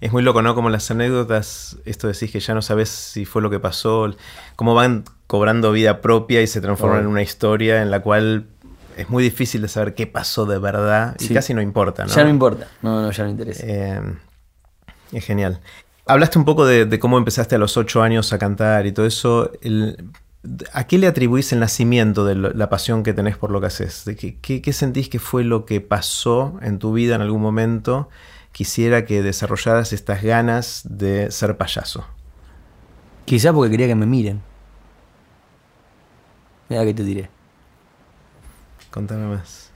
Es 0.00 0.12
muy 0.12 0.22
loco, 0.22 0.40
¿no? 0.40 0.54
Como 0.54 0.70
las 0.70 0.90
anécdotas, 0.90 1.76
esto 1.84 2.08
decís 2.08 2.30
que 2.32 2.40
ya 2.40 2.54
no 2.54 2.62
sabes 2.62 2.88
si 2.88 3.24
fue 3.26 3.42
lo 3.42 3.50
que 3.50 3.60
pasó, 3.60 4.10
cómo 4.56 4.74
van 4.74 5.04
cobrando 5.26 5.72
vida 5.72 6.00
propia 6.00 6.40
y 6.40 6.46
se 6.46 6.60
transforman 6.60 6.98
Oh. 6.98 7.02
en 7.02 7.06
una 7.08 7.22
historia 7.22 7.82
en 7.82 7.90
la 7.90 8.00
cual 8.00 8.46
es 8.96 9.10
muy 9.10 9.22
difícil 9.22 9.60
de 9.62 9.68
saber 9.68 9.94
qué 9.94 10.06
pasó 10.06 10.46
de 10.46 10.58
verdad 10.58 11.16
y 11.20 11.28
casi 11.34 11.52
no 11.54 11.60
importa, 11.62 12.04
¿no? 12.04 12.14
Ya 12.14 12.24
no 12.24 12.30
importa, 12.30 12.68
no, 12.82 13.02
no, 13.02 13.10
ya 13.10 13.24
no 13.24 13.30
interesa. 13.30 13.62
Eh, 13.66 14.00
es 15.12 15.24
genial. 15.24 15.60
Hablaste 16.06 16.38
un 16.38 16.44
poco 16.46 16.64
de, 16.66 16.86
de 16.86 16.98
cómo 16.98 17.18
empezaste 17.18 17.54
a 17.54 17.58
los 17.58 17.76
ocho 17.76 18.02
años 18.02 18.32
a 18.32 18.38
cantar 18.38 18.86
y 18.86 18.92
todo 18.92 19.06
eso. 19.06 19.52
El- 19.62 20.08
¿A 20.72 20.84
qué 20.86 20.96
le 20.96 21.06
atribuís 21.06 21.52
el 21.52 21.60
nacimiento 21.60 22.24
de 22.24 22.34
lo- 22.34 22.50
la 22.54 22.70
pasión 22.70 23.02
que 23.02 23.12
tenés 23.12 23.36
por 23.36 23.50
lo 23.50 23.60
que 23.60 23.66
haces? 23.66 24.06
¿De 24.06 24.16
qué, 24.16 24.38
qué- 24.40 24.62
qué 24.62 24.72
sentís 24.72 25.10
que 25.10 25.18
fue 25.18 25.44
lo 25.44 25.66
que 25.66 25.82
pasó 25.82 26.58
en 26.62 26.78
tu 26.78 26.94
vida 26.94 27.14
en 27.16 27.20
algún 27.20 27.42
momento? 27.42 28.08
Quisiera 28.52 29.04
que 29.04 29.22
desarrollaras 29.22 29.92
estas 29.92 30.22
ganas 30.22 30.82
de 30.84 31.30
ser 31.30 31.56
payaso. 31.56 32.04
Quizá 33.24 33.52
porque 33.52 33.70
quería 33.70 33.86
que 33.86 33.94
me 33.94 34.06
miren. 34.06 34.42
Mira 36.68 36.84
que 36.84 36.94
te 36.94 37.04
diré. 37.04 37.30
Contame 38.90 39.26
más. 39.26 39.70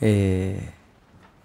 Eh, 0.00 0.70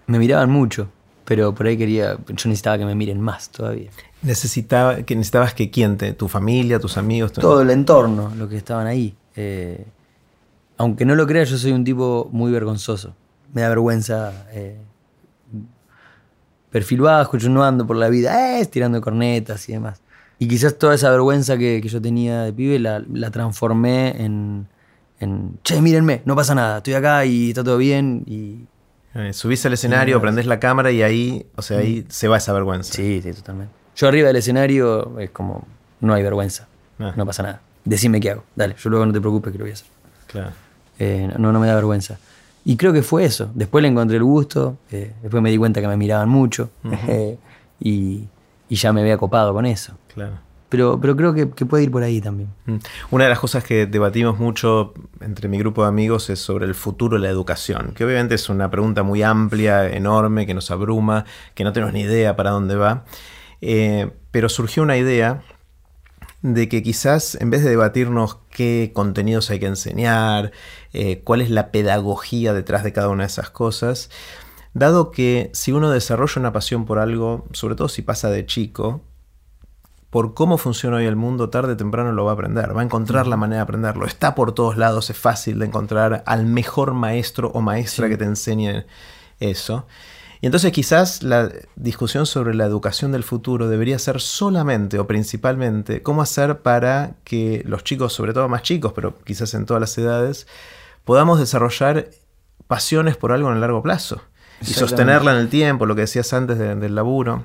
me 0.08 0.20
miraban 0.20 0.50
mucho 0.50 0.90
Pero 1.24 1.56
por 1.56 1.66
ahí 1.68 1.78
quería, 1.78 2.18
yo 2.28 2.50
necesitaba 2.50 2.78
que 2.78 2.86
me 2.86 2.96
miren 2.96 3.22
más 3.22 3.50
todavía. 3.50 3.90
Necesitaba, 4.22 5.04
que 5.04 5.16
necesitabas 5.16 5.54
que 5.54 5.72
quién, 5.72 5.98
te, 5.98 6.14
tu 6.14 6.28
familia, 6.28 6.80
tus 6.80 6.98
amigos, 6.98 7.32
todo 7.32 7.62
el 7.62 7.70
entorno, 7.70 8.34
los 8.36 8.50
que 8.50 8.58
estaban 8.58 8.88
ahí. 8.88 9.16
Eh, 9.36 9.86
aunque 10.78 11.06
no 11.06 11.16
lo 11.16 11.26
creas, 11.28 11.50
yo 11.50 11.58
soy 11.58 11.72
un 11.72 11.86
tipo 11.86 12.28
muy 12.32 12.52
vergonzoso. 12.52 13.16
Me 13.54 13.62
da 13.62 13.70
vergüenza. 13.70 14.48
Eh, 14.52 14.78
perfil 16.72 17.02
bajo, 17.02 17.38
yo 17.38 17.50
no 17.50 17.64
ando 17.64 17.86
por 17.86 17.98
la 17.98 18.10
vida, 18.10 18.60
eh, 18.60 18.66
tirando 18.66 19.00
cornetas 19.02 19.68
y 19.70 19.74
demás. 19.74 20.02
Y 20.40 20.48
quizás 20.48 20.78
toda 20.80 20.96
esa 20.96 21.12
vergüenza 21.12 21.58
que, 21.58 21.82
yo 21.82 22.02
tenía 22.02 22.42
de 22.42 22.54
pibe 22.54 22.80
la, 22.80 23.32
transformé 23.32 24.24
en, 24.24 24.68
en, 25.20 25.60
che, 25.64 25.80
mírenme, 25.82 26.24
no 26.26 26.36
pasa 26.36 26.56
nada, 26.56 26.78
estoy 26.78 26.96
acá 26.96 27.26
y 27.26 27.50
está 27.50 27.64
todo 27.64 27.78
bien. 27.78 28.24
Y, 28.26 28.66
eh, 29.14 29.34
subís 29.34 29.64
al 29.66 29.74
escenario, 29.74 30.20
prendés 30.22 30.48
la 30.48 30.60
cámara 30.60 30.90
y 30.92 31.04
ahí, 31.04 31.46
o 31.56 31.62
sea, 31.62 31.80
ahí 31.80 32.06
se 32.10 32.28
va 32.28 32.38
esa 32.38 32.54
vergüenza. 32.54 32.94
Sí, 32.94 33.22
sí, 33.22 33.34
totalmente. 33.34 33.74
Yo 33.96 34.08
arriba 34.08 34.30
del 34.30 34.38
escenario 34.38 35.20
es 35.20 35.30
como, 35.30 35.68
no 36.00 36.14
hay 36.14 36.24
vergüenza, 36.24 36.68
ah. 36.98 37.14
no 37.16 37.26
pasa 37.26 37.44
nada. 37.44 37.62
Decime 37.84 38.20
qué 38.20 38.32
hago, 38.32 38.44
dale, 38.56 38.76
yo 38.82 38.90
luego 38.90 39.06
no 39.06 39.14
te 39.14 39.20
preocupes 39.20 39.52
que 39.52 39.58
lo 39.60 39.66
voy 39.66 39.72
a 39.72 39.74
hacer. 39.74 39.88
Claro. 40.28 40.52
Eh, 40.98 41.30
no, 41.38 41.52
no 41.52 41.60
me 41.60 41.68
da 41.68 41.76
vergüenza. 41.76 42.18
Y 42.64 42.78
creo 42.78 42.94
que 42.94 43.02
fue 43.02 43.26
eso. 43.26 43.50
Después 43.54 43.82
le 43.82 43.88
encontré 43.88 44.18
el 44.18 44.24
gusto, 44.24 44.78
eh, 44.92 45.14
después 45.22 45.42
me 45.42 45.50
di 45.50 45.58
cuenta 45.58 45.82
que 45.82 45.88
me 45.88 45.98
miraban 45.98 46.30
mucho 46.30 46.70
y, 47.80 48.28
y, 48.70 48.76
ya 48.76 48.94
me 48.94 49.02
había 49.02 49.18
copado 49.18 49.54
con 49.54 49.66
eso. 49.66 49.94
Claro. 50.14 50.34
Pero, 50.70 51.00
pero 51.02 51.18
creo 51.18 51.34
que, 51.34 51.50
que, 51.50 51.66
puede 51.66 51.84
ir 51.84 51.92
por 51.92 52.02
ahí 52.02 52.22
también. 52.22 52.50
Mm. 52.66 52.78
Una 53.10 53.26
de 53.26 53.30
las 53.30 53.40
cosas 53.40 53.64
que 53.64 53.88
debatimos 53.88 54.40
mucho 54.40 54.94
entre 55.20 55.50
mi 55.50 55.58
grupo 55.58 55.82
de 55.82 55.90
amigos 55.90 56.30
es 56.30 56.40
sobre 56.40 56.66
el 56.66 56.76
futuro 56.76 57.18
de 57.18 57.24
la 57.24 57.30
educación, 57.30 57.92
que 57.94 58.06
obviamente 58.06 58.36
es 58.36 58.48
una 58.48 58.72
pregunta 58.72 59.04
muy 59.04 59.22
amplia, 59.22 59.90
enorme, 59.90 60.46
que 60.46 60.54
nos 60.54 60.72
abruma, 60.72 61.26
que 61.56 61.66
no 61.66 61.74
tenemos 61.74 61.94
ni 61.94 62.02
idea 62.02 62.38
para 62.38 62.52
dónde 62.52 62.76
va. 62.76 63.04
Eh, 63.60 64.12
pero 64.32 64.48
surgió 64.48 64.82
una 64.82 64.96
idea 64.96 65.42
de 66.42 66.68
que 66.70 66.82
quizás 66.82 67.36
en 67.36 67.50
vez 67.50 67.64
de 67.64 67.70
debatirnos 67.70 68.40
qué 68.50 68.92
contenidos 68.94 69.50
hay 69.50 69.60
que 69.60 69.68
enseñar, 69.68 70.52
eh, 70.94 71.22
cuál 71.24 71.42
es 71.42 71.50
la 71.50 71.72
pedagogía 71.72 72.54
detrás 72.54 72.84
de 72.84 72.94
cada 72.94 73.10
una 73.10 73.24
de 73.24 73.28
esas 73.28 73.50
cosas, 73.50 74.10
dado 74.74 75.12
que 75.12 75.52
si 75.54 75.72
uno 75.72 75.92
desarrolla 75.92 76.40
una 76.40 76.54
pasión 76.54 76.86
por 76.86 77.00
algo, 77.00 77.46
sobre 77.54 77.76
todo 77.76 77.90
si 77.90 78.02
pasa 78.02 78.30
de 78.30 78.46
chico, 78.46 79.02
por 80.10 80.34
cómo 80.34 80.58
funciona 80.58 80.98
hoy 80.98 81.06
el 81.06 81.16
mundo, 81.16 81.50
tarde 81.50 81.74
o 81.74 81.78
temprano 81.78 82.12
lo 82.12 82.26
va 82.26 82.32
a 82.32 82.34
aprender, 82.34 82.76
va 82.76 82.82
a 82.82 82.84
encontrar 82.84 83.28
la 83.28 83.38
manera 83.38 83.60
de 83.60 83.64
aprenderlo. 83.64 84.06
Está 84.06 84.36
por 84.36 84.54
todos 84.54 84.76
lados, 84.76 85.10
es 85.10 85.18
fácil 85.18 85.58
de 85.58 85.68
encontrar 85.68 86.24
al 86.26 86.46
mejor 86.46 86.94
maestro 86.94 87.50
o 87.54 87.62
maestra 87.62 88.10
que 88.10 88.18
te 88.18 88.26
enseñe 88.26 88.86
eso. 89.40 89.88
Y 90.42 90.48
entonces 90.48 90.72
quizás 90.72 91.22
la 91.22 91.52
discusión 91.76 92.26
sobre 92.26 92.56
la 92.56 92.66
educación 92.66 93.12
del 93.12 93.24
futuro 93.24 93.70
debería 93.70 94.00
ser 94.00 94.20
solamente 94.20 94.98
o 94.98 95.06
principalmente 95.06 96.02
cómo 96.02 96.24
hacer 96.24 96.62
para 96.62 97.14
que 97.24 97.62
los 97.68 97.84
chicos, 97.84 98.14
sobre 98.14 98.34
todo 98.34 98.50
más 98.50 98.64
chicos, 98.64 98.92
pero 98.94 99.20
quizás 99.20 99.54
en 99.54 99.68
todas 99.68 99.80
las 99.80 99.96
edades, 100.00 100.48
podamos 101.06 101.40
desarrollar 101.40 102.10
pasiones 102.66 103.18
por 103.18 103.32
algo 103.32 103.50
en 103.50 103.56
el 103.56 103.62
largo 103.62 103.84
plazo 103.84 104.24
y 104.62 104.74
sostenerla 104.74 105.34
en 105.34 105.38
el 105.38 105.50
tiempo, 105.50 105.86
lo 105.86 105.94
que 105.94 106.02
decías 106.02 106.34
antes 106.34 106.58
del 106.58 106.96
laburo. 106.96 107.44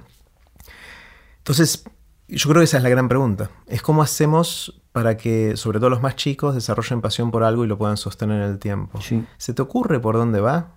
Entonces, 1.38 1.84
yo 2.28 2.48
creo 2.48 2.60
que 2.60 2.64
esa 2.64 2.78
es 2.78 2.82
la 2.82 2.88
gran 2.88 3.08
pregunta. 3.08 3.50
Es 3.66 3.82
cómo 3.82 4.02
hacemos 4.02 4.80
para 4.92 5.18
que, 5.18 5.58
sobre 5.58 5.80
todo 5.80 5.90
los 5.90 6.00
más 6.00 6.16
chicos, 6.16 6.54
desarrollen 6.54 7.02
pasión 7.02 7.30
por 7.30 7.44
algo 7.44 7.62
y 7.62 7.68
lo 7.68 7.76
puedan 7.76 7.98
sostener 7.98 8.42
en 8.42 8.50
el 8.52 8.58
tiempo. 8.58 8.98
¿Se 9.36 9.52
te 9.52 9.60
ocurre 9.60 10.00
por 10.00 10.16
dónde 10.16 10.40
va? 10.40 10.68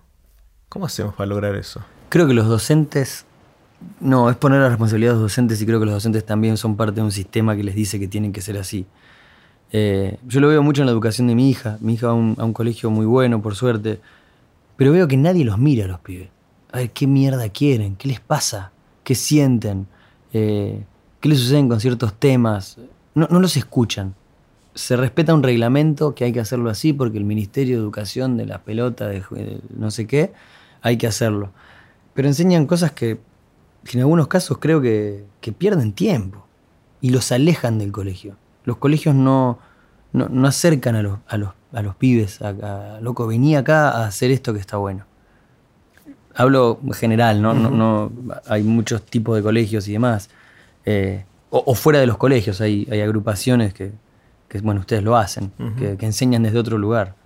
¿Cómo 0.68 0.84
hacemos 0.84 1.14
para 1.14 1.26
lograr 1.26 1.54
eso? 1.54 1.82
Creo 2.10 2.26
que 2.26 2.34
los 2.34 2.46
docentes, 2.46 3.24
no, 4.00 4.28
es 4.28 4.36
poner 4.36 4.60
la 4.60 4.68
responsabilidad 4.68 5.12
a 5.12 5.14
los 5.14 5.22
docentes 5.22 5.62
y 5.62 5.64
creo 5.64 5.80
que 5.80 5.86
los 5.86 5.94
docentes 5.94 6.26
también 6.26 6.58
son 6.58 6.76
parte 6.76 6.96
de 6.96 7.02
un 7.02 7.12
sistema 7.12 7.56
que 7.56 7.62
les 7.62 7.74
dice 7.74 7.98
que 7.98 8.08
tienen 8.08 8.32
que 8.32 8.42
ser 8.42 8.58
así. 8.58 8.84
Eh, 9.72 10.18
yo 10.26 10.40
lo 10.40 10.48
veo 10.48 10.62
mucho 10.62 10.82
en 10.82 10.86
la 10.86 10.92
educación 10.92 11.28
de 11.28 11.34
mi 11.34 11.48
hija. 11.48 11.78
Mi 11.80 11.94
hija 11.94 12.08
va 12.08 12.12
a 12.12 12.16
un, 12.16 12.52
colegio 12.52 12.90
muy 12.90 13.06
bueno, 13.06 13.40
por 13.40 13.54
suerte. 13.54 14.00
Pero 14.76 14.92
veo 14.92 15.06
que 15.06 15.16
nadie 15.16 15.44
los 15.44 15.56
mira 15.58 15.84
a 15.84 15.88
los 15.88 16.00
pibes. 16.00 16.28
A 16.72 16.78
ver 16.78 16.90
qué 16.90 17.06
mierda 17.06 17.48
quieren, 17.48 17.96
qué 17.96 18.08
les 18.08 18.20
pasa, 18.20 18.72
qué 19.04 19.14
sienten. 19.14 19.86
Eh, 20.32 20.84
qué 21.20 21.28
le 21.28 21.36
suceden 21.36 21.68
con 21.68 21.80
ciertos 21.80 22.14
temas. 22.14 22.78
No, 23.14 23.26
los 23.28 23.56
escuchan. 23.56 24.14
Se 24.74 24.96
respeta 24.96 25.34
un 25.34 25.42
reglamento 25.42 26.14
que 26.14 26.24
hay 26.24 26.32
que 26.32 26.40
hacerlo 26.40 26.70
así 26.70 26.92
porque 26.92 27.18
el 27.18 27.24
Ministerio 27.24 27.76
de 27.76 27.82
Educación 27.82 28.36
de 28.36 28.46
la 28.46 28.62
pelota, 28.62 29.06
de, 29.06 29.22
no 29.76 29.90
sé 29.90 30.06
qué, 30.06 30.32
hay 30.80 30.96
que 30.96 31.06
hacerlo. 31.06 31.50
Pero 32.14 32.28
enseñan 32.28 32.66
cosas 32.66 32.92
que, 32.92 33.20
en 33.92 34.00
algunos 34.00 34.28
casos 34.28 34.58
creo 34.58 34.80
que, 34.80 35.24
pierden 35.58 35.92
tiempo 35.92 36.46
y 37.00 37.10
los 37.10 37.32
alejan 37.32 37.78
del 37.78 37.92
colegio. 37.92 38.36
Los 38.64 38.76
colegios 38.76 39.14
no, 39.14 39.58
no, 40.12 40.46
acercan 40.46 40.96
a 40.96 41.02
los, 41.02 41.18
a 41.26 41.36
los, 41.36 41.50
a 41.72 41.82
los 41.82 41.96
pibes 41.96 42.40
a, 42.42 42.98
loco, 43.00 43.26
venía 43.26 43.60
acá 43.60 43.90
a 43.90 44.06
hacer 44.06 44.30
esto 44.30 44.52
que 44.52 44.60
está 44.60 44.76
bueno. 44.76 45.06
Hablo 46.34 46.78
en 46.84 46.92
general, 46.92 47.42
¿no? 47.42 47.54
no, 47.54 47.70
no 47.70 48.12
hay 48.46 48.62
muchos 48.62 49.02
tipos 49.02 49.36
de 49.36 49.42
colegios 49.42 49.88
y 49.88 49.92
demás. 49.92 50.30
Eh, 50.84 51.24
o, 51.50 51.74
fuera 51.74 51.98
de 51.98 52.06
los 52.06 52.16
colegios, 52.16 52.60
hay, 52.60 52.86
hay 52.90 53.00
agrupaciones 53.00 53.74
que, 53.74 53.92
bueno, 54.62 54.80
ustedes 54.80 55.02
lo 55.02 55.16
hacen, 55.16 55.52
que, 55.76 55.96
enseñan 56.06 56.44
desde 56.44 56.58
otro 56.58 56.78
lugar. 56.78 57.16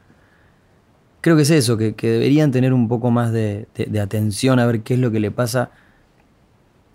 Creo 1.24 1.36
que 1.36 1.42
es 1.44 1.50
eso, 1.50 1.78
que, 1.78 1.94
deberían 2.02 2.52
tener 2.52 2.74
un 2.74 2.86
poco 2.86 3.10
más 3.10 3.32
de, 3.32 3.66
atención 3.98 4.58
a 4.58 4.66
ver 4.66 4.82
qué 4.82 4.92
es 4.92 5.00
lo 5.00 5.10
que 5.10 5.20
le 5.20 5.30
pasa. 5.30 5.70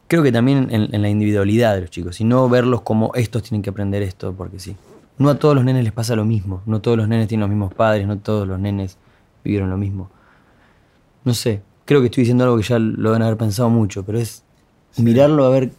Creo 0.07 0.21
que 0.21 0.31
también 0.31 0.67
en, 0.69 1.01
la 1.01 1.09
individualidad 1.09 1.73
de 1.73 1.81
los 1.81 1.89
chicos, 1.89 2.21
y 2.21 2.25
no 2.25 2.47
verlos 2.47 2.81
como 2.81 3.11
estos 3.15 3.41
tienen 3.41 3.63
que 3.63 3.71
aprender 3.71 4.03
esto, 4.03 4.35
porque 4.37 4.59
sí. 4.59 4.75
No 5.17 5.29
a 5.29 5.39
todos 5.39 5.55
los 5.55 5.65
nenes 5.65 5.83
les 5.83 5.93
pasa 5.93 6.15
lo 6.15 6.25
mismo, 6.25 6.61
no 6.67 6.79
todos 6.79 6.95
los 6.95 7.07
nenes 7.07 7.27
tienen 7.27 7.41
los 7.41 7.49
mismos 7.49 7.73
padres, 7.73 8.05
no 8.05 8.19
todos 8.19 8.47
los 8.47 8.59
nenes 8.59 8.99
vivieron 9.43 9.71
lo 9.71 9.77
mismo. 9.77 10.11
No 11.25 11.33
sé, 11.33 11.63
creo 11.85 11.99
que 12.01 12.05
estoy 12.05 12.21
diciendo 12.21 12.43
algo 12.43 12.57
que 12.57 12.61
ya 12.61 12.77
lo 12.77 13.09
deben 13.09 13.23
haber 13.23 13.37
pensado 13.37 13.71
mucho, 13.71 14.05
pero 14.05 14.19
es 14.19 14.43
mirarlo 14.95 15.43
a 15.43 15.49
ver 15.49 15.71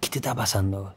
¿Qué 0.00 0.10
te 0.10 0.18
está 0.18 0.34
pasando? 0.34 0.94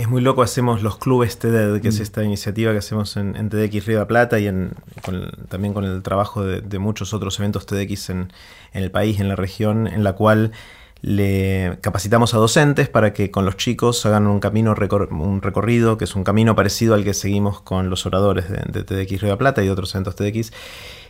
Es 0.00 0.08
muy 0.08 0.22
loco, 0.22 0.40
hacemos 0.40 0.82
los 0.82 0.96
clubes 0.96 1.38
TED, 1.38 1.78
que 1.82 1.88
es 1.88 1.98
mm. 1.98 2.02
esta 2.02 2.24
iniciativa 2.24 2.72
que 2.72 2.78
hacemos 2.78 3.18
en, 3.18 3.34
TDX 3.50 3.84
Río 3.84 3.98
de 3.98 4.06
Plata 4.06 4.38
y 4.38 4.46
en, 4.46 4.72
también 5.50 5.74
con 5.74 5.84
el 5.84 6.02
trabajo 6.02 6.42
de, 6.42 6.78
muchos 6.78 7.12
otros 7.12 7.38
eventos 7.38 7.66
TEDx 7.66 8.08
en, 8.08 8.32
en, 8.72 8.82
el 8.82 8.90
país, 8.90 9.20
en 9.20 9.28
la 9.28 9.36
región, 9.36 9.86
en 9.86 10.02
la 10.02 10.14
cual 10.14 10.52
le 11.02 11.76
capacitamos 11.82 12.32
a 12.32 12.38
docentes 12.38 12.88
para 12.88 13.12
que 13.12 13.30
con 13.30 13.44
los 13.44 13.58
chicos 13.58 14.06
hagan 14.06 14.26
un 14.26 14.40
camino, 14.40 14.74
un 15.10 15.42
recorrido, 15.42 15.98
que 15.98 16.04
es 16.04 16.16
un 16.16 16.24
camino 16.24 16.56
parecido 16.56 16.94
al 16.94 17.04
que 17.04 17.12
seguimos 17.12 17.60
con 17.60 17.90
los 17.90 18.06
oradores 18.06 18.48
de, 18.48 18.62
de 18.72 18.84
TEDx 18.84 19.20
Río 19.20 19.32
de 19.32 19.36
Plata 19.36 19.62
y 19.62 19.68
otros 19.68 19.94
eventos 19.94 20.16
TEDx. 20.16 20.50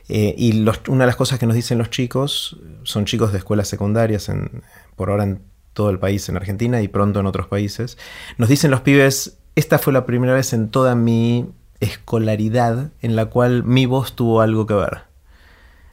Eh, 0.09 0.35
y 0.37 0.67
una 0.89 1.05
de 1.05 1.07
las 1.07 1.15
cosas 1.15 1.39
que 1.39 1.47
nos 1.47 1.55
dicen 1.55 1.79
los 1.79 1.91
chicos, 1.91 2.57
son 2.83 3.05
chicos 3.05 3.31
de 3.31 3.39
escuelas 3.39 3.69
secundarias, 3.69 4.29
en, 4.29 4.65
por 4.97 5.11
ahora 5.11 5.23
en 5.23 5.43
todo 5.81 5.89
el 5.89 5.99
país 5.99 6.29
en 6.29 6.37
Argentina 6.37 6.83
y 6.83 6.89
pronto 6.89 7.21
en 7.21 7.27
otros 7.27 7.47
países. 7.47 7.97
Nos 8.37 8.51
dicen 8.51 8.71
los 8.71 8.83
pibes, 8.83 9.39
esta 9.57 9.79
fue 9.79 9.95
la 9.95 10.05
primera 10.05 10.35
vez 10.35 10.53
en 10.53 10.69
toda 10.69 10.95
mi 10.95 11.47
escolaridad 11.81 12.91
en 13.01 13.17
la 13.17 13.25
cual 13.25 13.65
mi 13.65 13.87
voz 13.87 14.15
tuvo 14.15 14.43
algo 14.43 14.67
que 14.67 14.75
ver. 14.75 15.05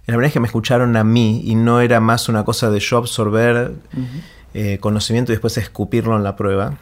La 0.06 0.17
verdad 0.17 0.27
es 0.27 0.34
que 0.34 0.41
me 0.41 0.48
escucharon 0.48 0.98
a 0.98 1.06
mí 1.06 1.41
y 1.46 1.56
no 1.56 1.79
era 1.79 2.01
más 2.01 2.27
una 2.27 2.44
cosa 2.44 2.70
de 2.70 2.82
yo 2.82 2.98
absorber 2.98 3.75
eh, 4.53 4.77
conocimiento 4.82 5.32
y 5.32 5.36
después 5.36 5.58
escupirlo 5.58 6.17
en 6.17 6.24
la 6.25 6.36
prueba. 6.36 6.79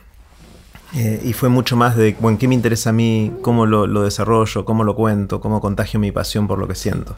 Eh, 0.96 1.22
y 1.24 1.34
fue 1.34 1.50
mucho 1.50 1.76
más 1.76 1.96
de, 1.96 2.16
bueno, 2.20 2.40
¿qué 2.40 2.48
me 2.48 2.56
interesa 2.56 2.90
a 2.90 2.94
mí? 2.94 3.32
¿Cómo 3.44 3.68
lo, 3.68 3.86
lo 3.86 4.02
desarrollo? 4.02 4.66
¿Cómo 4.66 4.84
lo 4.84 4.96
cuento? 4.96 5.42
¿Cómo 5.42 5.62
contagio 5.62 6.00
mi 6.00 6.12
pasión 6.12 6.48
por 6.48 6.58
lo 6.58 6.68
que 6.68 6.74
siento? 6.74 7.18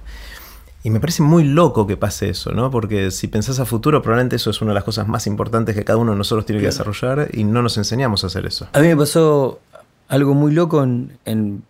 Y 0.83 0.89
me 0.89 0.99
parece 0.99 1.23
muy 1.23 1.43
loco 1.43 1.87
que 1.87 1.97
pase 1.97 2.29
eso, 2.29 2.51
¿no? 2.51 2.69
Porque 2.69 3.11
si 3.11 3.27
pensás 3.27 3.59
a 3.59 3.65
futuro, 3.65 4.01
probablemente 4.01 4.35
eso 4.35 4.51
es 4.51 4.61
una 4.61 4.71
de 4.71 4.75
las 4.75 4.83
cosas 4.83 5.07
más 5.07 5.27
importantes 5.27 5.75
que 5.75 5.83
cada 5.83 5.97
uno 5.97 6.11
de 6.11 6.17
nosotros 6.17 6.45
tiene 6.45 6.61
que 6.61 6.67
desarrollar 6.67 7.29
y 7.33 7.43
no 7.43 7.61
nos 7.61 7.77
enseñamos 7.77 8.23
a 8.23 8.27
hacer 8.27 8.45
eso. 8.45 8.67
A 8.73 8.79
mí 8.79 8.87
me 8.87 8.95
pasó 8.95 9.59
algo 10.07 10.33
muy 10.33 10.53
loco 10.53 10.83
en, 10.83 11.63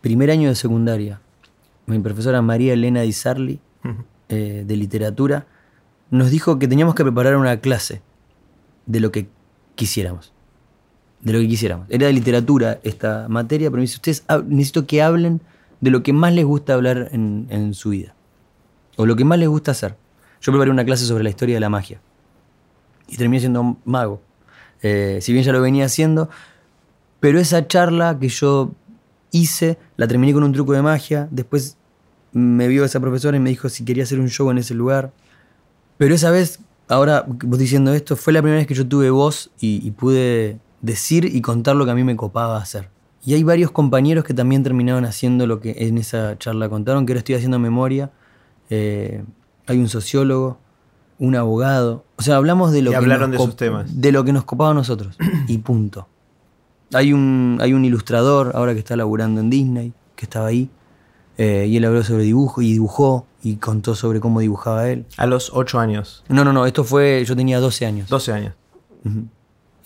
primer 0.00 0.30
año 0.30 0.48
de 0.48 0.54
secundaria. 0.54 1.20
Mi 1.86 1.98
profesora 2.00 2.42
María 2.42 2.72
Elena 2.72 3.02
Di 3.02 3.12
Sarli, 3.12 3.60
eh, 4.28 4.64
de 4.66 4.76
literatura, 4.76 5.46
nos 6.10 6.30
dijo 6.30 6.58
que 6.58 6.68
teníamos 6.68 6.94
que 6.94 7.04
preparar 7.04 7.36
una 7.36 7.60
clase 7.60 8.02
de 8.86 9.00
lo 9.00 9.12
que 9.12 9.28
quisiéramos. 9.76 10.32
De 11.20 11.32
lo 11.32 11.38
que 11.38 11.48
quisiéramos. 11.48 11.86
Era 11.90 12.08
de 12.08 12.12
literatura 12.12 12.80
esta 12.82 13.28
materia, 13.28 13.70
pero 13.70 13.78
me 13.78 13.82
dice, 13.82 13.96
ustedes 13.96 14.24
necesito 14.46 14.86
que 14.86 15.00
hablen 15.00 15.40
de 15.80 15.90
lo 15.90 16.02
que 16.02 16.12
más 16.12 16.32
les 16.34 16.44
gusta 16.44 16.74
hablar 16.74 17.08
en 17.12 17.72
su 17.74 17.90
vida 17.90 18.15
o 18.96 19.06
lo 19.06 19.16
que 19.16 19.24
más 19.24 19.38
les 19.38 19.48
gusta 19.48 19.70
hacer. 19.70 19.96
Yo 20.40 20.52
preparé 20.52 20.70
una 20.70 20.84
clase 20.84 21.04
sobre 21.04 21.24
la 21.24 21.30
historia 21.30 21.56
de 21.56 21.60
la 21.60 21.68
magia 21.68 22.00
y 23.08 23.16
terminé 23.16 23.40
siendo 23.40 23.76
mago. 23.84 24.20
Eh, 24.82 25.18
si 25.22 25.32
bien 25.32 25.44
ya 25.44 25.52
lo 25.52 25.60
venía 25.60 25.86
haciendo, 25.86 26.28
pero 27.20 27.38
esa 27.38 27.66
charla 27.66 28.18
que 28.18 28.28
yo 28.28 28.72
hice 29.30 29.78
la 29.96 30.06
terminé 30.06 30.32
con 30.32 30.44
un 30.44 30.52
truco 30.52 30.72
de 30.72 30.82
magia. 30.82 31.28
Después 31.30 31.76
me 32.32 32.68
vio 32.68 32.84
esa 32.84 33.00
profesora 33.00 33.36
y 33.36 33.40
me 33.40 33.50
dijo 33.50 33.68
si 33.68 33.84
quería 33.84 34.04
hacer 34.04 34.20
un 34.20 34.28
show 34.28 34.50
en 34.50 34.58
ese 34.58 34.74
lugar. 34.74 35.12
Pero 35.98 36.14
esa 36.14 36.30
vez, 36.30 36.60
ahora 36.88 37.24
vos 37.26 37.58
diciendo 37.58 37.92
esto, 37.94 38.16
fue 38.16 38.32
la 38.32 38.42
primera 38.42 38.58
vez 38.58 38.66
que 38.66 38.74
yo 38.74 38.86
tuve 38.86 39.10
voz 39.10 39.50
y, 39.60 39.86
y 39.86 39.90
pude 39.92 40.58
decir 40.82 41.24
y 41.24 41.40
contar 41.40 41.76
lo 41.76 41.84
que 41.84 41.92
a 41.92 41.94
mí 41.94 42.04
me 42.04 42.16
copaba 42.16 42.58
hacer. 42.58 42.90
Y 43.24 43.34
hay 43.34 43.42
varios 43.42 43.70
compañeros 43.70 44.24
que 44.24 44.34
también 44.34 44.62
terminaron 44.62 45.04
haciendo 45.04 45.46
lo 45.46 45.60
que 45.60 45.74
en 45.78 45.98
esa 45.98 46.38
charla 46.38 46.68
contaron, 46.68 47.06
que 47.06 47.12
ahora 47.12 47.18
estoy 47.18 47.34
haciendo 47.34 47.58
memoria. 47.58 48.10
Eh, 48.70 49.24
hay 49.66 49.78
un 49.78 49.88
sociólogo, 49.88 50.58
un 51.18 51.34
abogado. 51.36 52.04
O 52.16 52.22
sea, 52.22 52.36
hablamos 52.36 52.72
de 52.72 52.82
lo, 52.82 52.90
Y 52.90 52.92
que, 52.92 52.96
hablaron 52.96 53.30
nos 53.30 53.40
de 53.40 53.44
sus 53.46 53.56
temas. 53.56 54.00
de 54.00 54.12
lo 54.12 54.24
que 54.24 54.32
nos 54.32 54.44
copaba 54.44 54.70
a 54.70 54.74
nosotros. 54.74 55.16
y 55.48 55.58
punto. 55.58 56.08
Hay 56.92 57.12
un, 57.12 57.58
hay 57.60 57.72
un 57.72 57.84
ilustrador 57.84 58.52
ahora 58.54 58.72
que 58.72 58.78
está 58.78 58.96
laburando 58.96 59.40
en 59.40 59.50
Disney, 59.50 59.92
que 60.14 60.24
estaba 60.24 60.46
ahí. 60.48 60.70
eh, 61.38 61.66
y 61.68 61.76
él 61.76 61.84
habló 61.84 62.02
sobre 62.02 62.22
dibujo 62.22 62.62
y 62.62 62.72
dibujó 62.72 63.26
y 63.42 63.56
contó 63.56 63.94
sobre 63.94 64.20
cómo 64.20 64.40
dibujaba 64.40 64.88
él. 64.88 65.04
A 65.16 65.26
los 65.26 65.50
8 65.52 65.78
años, 65.78 66.24
No, 66.28 66.44
no, 66.44 66.52
no, 66.52 66.64
esto 66.66 66.82
fue, 66.84 67.24
yo 67.26 67.36
tenía 67.36 67.60
12 67.60 67.86
años. 67.86 68.08
12 68.08 68.32
años. 68.32 68.54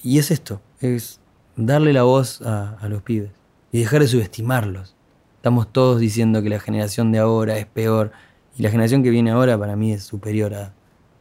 Y 0.03 0.19
es 0.19 0.31
esto, 0.31 0.61
es 0.81 1.21
darle 1.57 1.93
la 1.93 2.05
voz 2.05 2.41
a, 2.43 2.77
a 2.81 2.89
los 2.89 3.03
pibes 3.03 3.33
y 3.73 3.81
dejar 3.81 4.01
de 4.01 4.09
subestimarlos. 4.09 4.95
Estamos 5.37 5.71
todos 5.73 6.01
diciendo 6.01 6.43
que 6.43 6.49
la 6.51 6.61
generación 6.61 7.13
de 7.13 7.19
ahora 7.19 7.59
es 7.59 7.67
peor 7.67 8.13
y 8.61 8.63
la 8.63 8.71
generación 8.71 9.03
que 9.03 9.09
viene 9.09 9.31
ahora 9.31 9.57
para 9.59 9.75
mí 9.75 9.93
es 9.95 10.03
superior 10.05 10.53
a, 10.55 10.73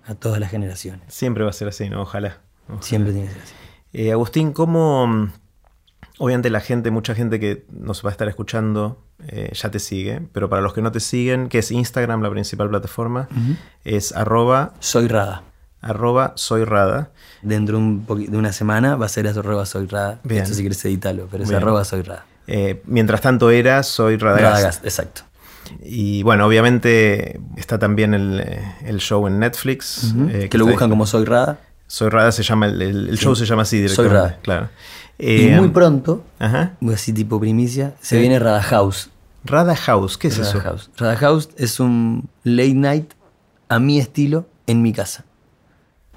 a 0.05 0.15
todas 0.15 0.39
las 0.41 0.51
generaciones. 0.51 1.01
Siempre 1.07 1.45
va 1.45 1.51
a 1.51 1.53
ser 1.53 1.69
así, 1.69 1.89
¿no? 1.89 2.01
Ojalá. 2.01 2.39
Ojalá. 2.67 2.81
Siempre 2.81 3.13
tiene 3.13 3.27
que 3.27 3.33
ser 3.33 3.43
así. 3.43 3.53
Eh, 3.93 4.11
Agustín, 4.11 4.51
¿cómo... 4.51 5.07
mm, 5.07 5.31
Obviamente 6.21 6.49
la 6.49 6.59
gente, 6.59 6.91
mucha 6.91 7.15
gente 7.15 7.39
que 7.39 7.65
nos 7.71 8.03
va 8.03 8.09
a 8.09 8.11
estar 8.11 8.27
escuchando 8.27 9.01
eh, 9.27 9.51
ya 9.53 9.71
te 9.71 9.79
sigue, 9.79 10.19
pero 10.33 10.49
para 10.49 10.61
los 10.61 10.73
que 10.73 10.81
no 10.81 10.91
te 10.91 10.99
siguen, 10.99 11.47
que 11.47 11.59
es 11.59 11.71
Instagram 11.71 12.21
la 12.21 12.29
principal 12.29 12.67
plataforma, 12.69 13.29
es 13.85 14.11
arroba, 14.13 14.73
Soy 14.79 15.07
Rada. 15.07 15.43
arroba 15.79 16.33
soy 16.35 16.65
Rada. 16.65 17.11
Dentro 17.41 17.77
de, 17.77 17.83
un 17.83 18.05
poqui- 18.05 18.27
de 18.27 18.35
una 18.37 18.51
semana 18.51 18.97
va 18.97 19.05
a 19.05 19.09
ser 19.09 19.29
arroba 19.29 19.65
Soy 19.65 19.85
Rada. 19.87 20.19
Bien. 20.25 20.43
Esto 20.43 20.55
si 20.55 20.61
quieres 20.61 20.83
editarlo, 20.83 21.27
pero 21.31 21.43
es 21.43 21.49
Bien. 21.49 21.61
arroba 21.61 21.85
Soy 21.85 22.01
Rada. 22.01 22.25
Eh, 22.47 22.81
mientras 22.85 23.21
tanto 23.21 23.49
era 23.49 23.81
Soy 23.83 24.17
Radagast. 24.17 24.43
Radagast, 24.55 24.83
exacto. 24.85 25.21
Y 25.83 26.23
bueno, 26.23 26.45
obviamente 26.45 27.39
está 27.57 27.77
también 27.79 28.13
el, 28.13 28.39
eh, 28.39 28.61
el 28.85 28.99
show 28.99 29.25
en 29.27 29.39
Netflix. 29.39 30.13
Eh, 30.29 30.47
que 30.49 30.57
lo 30.57 30.65
buscan 30.65 30.89
como 30.89 31.05
Soy 31.05 31.25
Rada. 31.25 31.59
Soy 31.87 32.09
Rada 32.09 32.31
se 32.31 32.43
llama, 32.43 32.67
el, 32.67 32.81
el- 32.81 33.17
show 33.17 33.35
se 33.35 33.45
llama 33.45 33.63
así 33.63 33.77
Soy 33.87 34.05
directamente. 34.07 34.15
Rada. 34.15 34.39
Claro. 34.41 34.69
y 35.17 35.47
Eh, 35.49 35.57
muy 35.57 35.69
pronto, 35.69 36.23
Ajá. 36.39 36.73
así 36.93 37.11
tipo 37.13 37.39
primicia, 37.39 37.93
se 38.01 38.15
Sí. 38.15 38.21
viene 38.21 38.39
Rada 38.39 38.61
House. 38.61 39.09
Rada 39.43 39.75
House, 39.75 40.17
¿qué 40.17 40.27
es 40.27 40.37
Rada 40.37 40.49
eso? 40.49 40.59
House. 40.61 40.91
Rada 40.97 41.15
House 41.17 41.49
es 41.57 41.79
un 41.79 42.29
late 42.43 42.73
night 42.73 43.13
a 43.69 43.79
mi 43.79 43.99
estilo 43.99 44.45
en 44.67 44.81
mi 44.81 44.93
casa. 44.93 45.25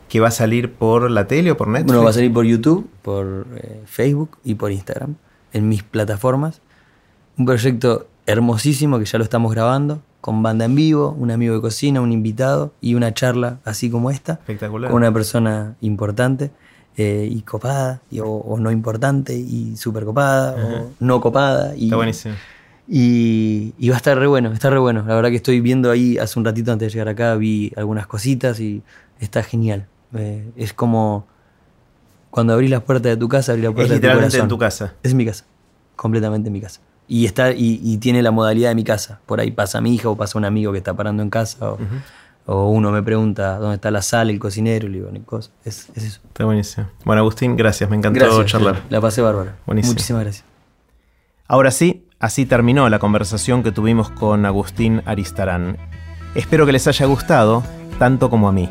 ¿Que 0.09 0.21
va 0.21 0.29
a 0.29 0.33
salir 0.33 0.73
por 0.73 1.11
la 1.11 1.27
tele 1.27 1.51
o 1.53 1.57
por 1.57 1.69
Netflix? 1.69 1.87
Bueno, 1.87 2.05
va 2.05 2.11
a 2.11 2.13
salir 2.13 2.33
por 2.33 2.45
YouTube, 2.45 2.89
por 3.01 3.47
eh, 3.57 3.81
Facebook 3.87 4.37
y 4.45 4.57
por 4.57 4.71
Instagram, 4.73 5.15
en 5.55 5.69
mis 5.71 5.83
plataformas. 5.83 6.61
Un 7.39 7.47
proyecto 7.47 8.09
hermosísimo 8.27 8.99
que 8.99 9.05
ya 9.05 9.19
lo 9.19 9.25
estamos 9.25 9.53
grabando, 9.53 10.01
con 10.21 10.43
banda 10.43 10.65
en 10.67 10.75
vivo, 10.75 11.15
un 11.19 11.31
amigo 11.31 11.55
de 11.55 11.61
cocina, 11.61 12.01
un 12.01 12.13
invitado 12.13 12.73
y 12.81 12.95
una 12.95 13.13
charla 13.13 13.59
así 13.65 13.91
como 13.91 14.11
esta, 14.11 14.35
Espectacular. 14.35 14.91
con 14.91 14.99
una 15.03 15.13
persona 15.13 15.75
importante 15.81 16.51
eh, 16.97 17.27
y 17.31 17.41
copada, 17.43 18.01
y- 18.11 18.21
o, 18.21 18.27
o 18.29 18.59
no 18.61 18.71
importante 18.71 19.35
y 19.35 19.77
súper 19.77 20.05
copada, 20.05 20.55
o 20.65 20.91
no 21.01 21.21
copada. 21.21 21.75
Y, 21.75 21.85
Está 21.85 21.97
buenísimo. 21.97 22.35
y, 22.87 23.73
y 23.79 23.89
va 23.89 23.95
a 23.95 23.99
estar 23.99 24.17
re 24.19 24.27
bueno, 24.27 24.53
está 24.53 24.71
re 24.71 24.79
bueno. 24.79 25.03
La 25.07 25.15
verdad 25.17 25.31
que 25.31 25.37
estoy 25.37 25.61
viendo 25.61 25.91
ahí, 25.91 26.19
hace 26.19 26.39
un 26.39 26.45
ratito 26.45 26.71
antes 26.71 26.87
de 26.89 26.93
llegar 26.93 27.09
acá, 27.09 27.35
vi 27.37 27.73
algunas 27.77 28.07
cositas 28.07 28.61
y 28.61 28.83
está 29.21 29.43
genial. 29.43 29.87
Eh, 30.15 30.49
es 30.57 30.73
como 30.73 31.27
cuando 32.31 32.53
abrís 32.53 32.71
las 32.71 32.83
puertas 32.83 33.11
de 33.11 33.17
tu 33.17 33.29
casa, 33.29 33.53
abrís 33.53 33.65
la 33.65 33.71
Es 33.71 33.75
puerta 33.75 33.95
de 33.95 33.99
tu 33.99 34.03
literalmente 34.03 34.31
corazón. 34.37 34.45
en 34.45 34.49
tu 34.49 34.59
casa. 34.59 34.93
Es 35.03 35.15
mi 35.15 35.25
casa, 35.27 35.45
completamente 35.97 36.49
en 36.49 36.53
mi 36.53 36.61
casa. 36.61 36.81
Y, 37.09 37.27
está, 37.27 37.53
y, 37.53 37.81
y 37.83 37.99
tiene 37.99 38.23
la 38.23 38.31
modalidad 38.31 38.71
de 38.71 38.75
mi 38.75 38.85
casa. 38.85 39.21
Por 39.27 39.41
ahí 39.41 39.51
pasa 39.51 39.81
mi 39.81 39.95
hija 39.95 40.09
o 40.09 40.17
pasa 40.17 40.39
un 40.39 40.45
amigo 40.45 40.73
que 40.73 40.79
está 40.79 40.95
parando 40.95 41.23
en 41.23 41.31
casa 41.31 41.73
o, 41.73 41.79
o 42.47 42.69
uno 42.71 42.91
me 42.91 43.03
pregunta 43.03 43.59
dónde 43.59 43.75
está 43.77 43.91
la 43.91 44.03
sala, 44.03 44.31
el 44.31 44.39
cocinero, 44.39 44.87
y 44.87 44.91
le 44.91 44.99
digo. 44.99 45.39
Es, 45.65 45.89
es 45.95 46.05
eso. 46.05 46.21
Está 46.27 46.45
buenísimo. 46.45 46.89
Bueno, 47.05 47.21
Agustín, 47.21 47.57
gracias. 47.57 47.91
Me 47.91 47.97
encantó 47.97 48.21
Gracias, 48.21 48.47
charlar. 48.47 48.83
la 48.89 49.01
pasé 49.01 49.21
bárbara. 49.21 49.57
Buenísimo. 49.67 49.93
Muchísimas 49.93 50.23
gracias. 50.23 50.45
Ahora 51.49 51.71
sí, 51.71 52.07
así 52.19 52.47
terminó 52.47 52.89
la 52.89 52.99
conversación 52.99 53.63
que 53.63 53.73
tuvimos 53.73 54.09
con 54.11 54.47
Agustín 54.47 55.03
Aristarán. 55.05 55.77
Espero 56.35 56.65
que 56.65 56.73
les 56.73 56.87
haya 56.89 57.05
gustado, 57.07 57.63
tanto 57.99 58.31
como 58.31 58.49
a 58.49 58.53
mí. 58.53 58.71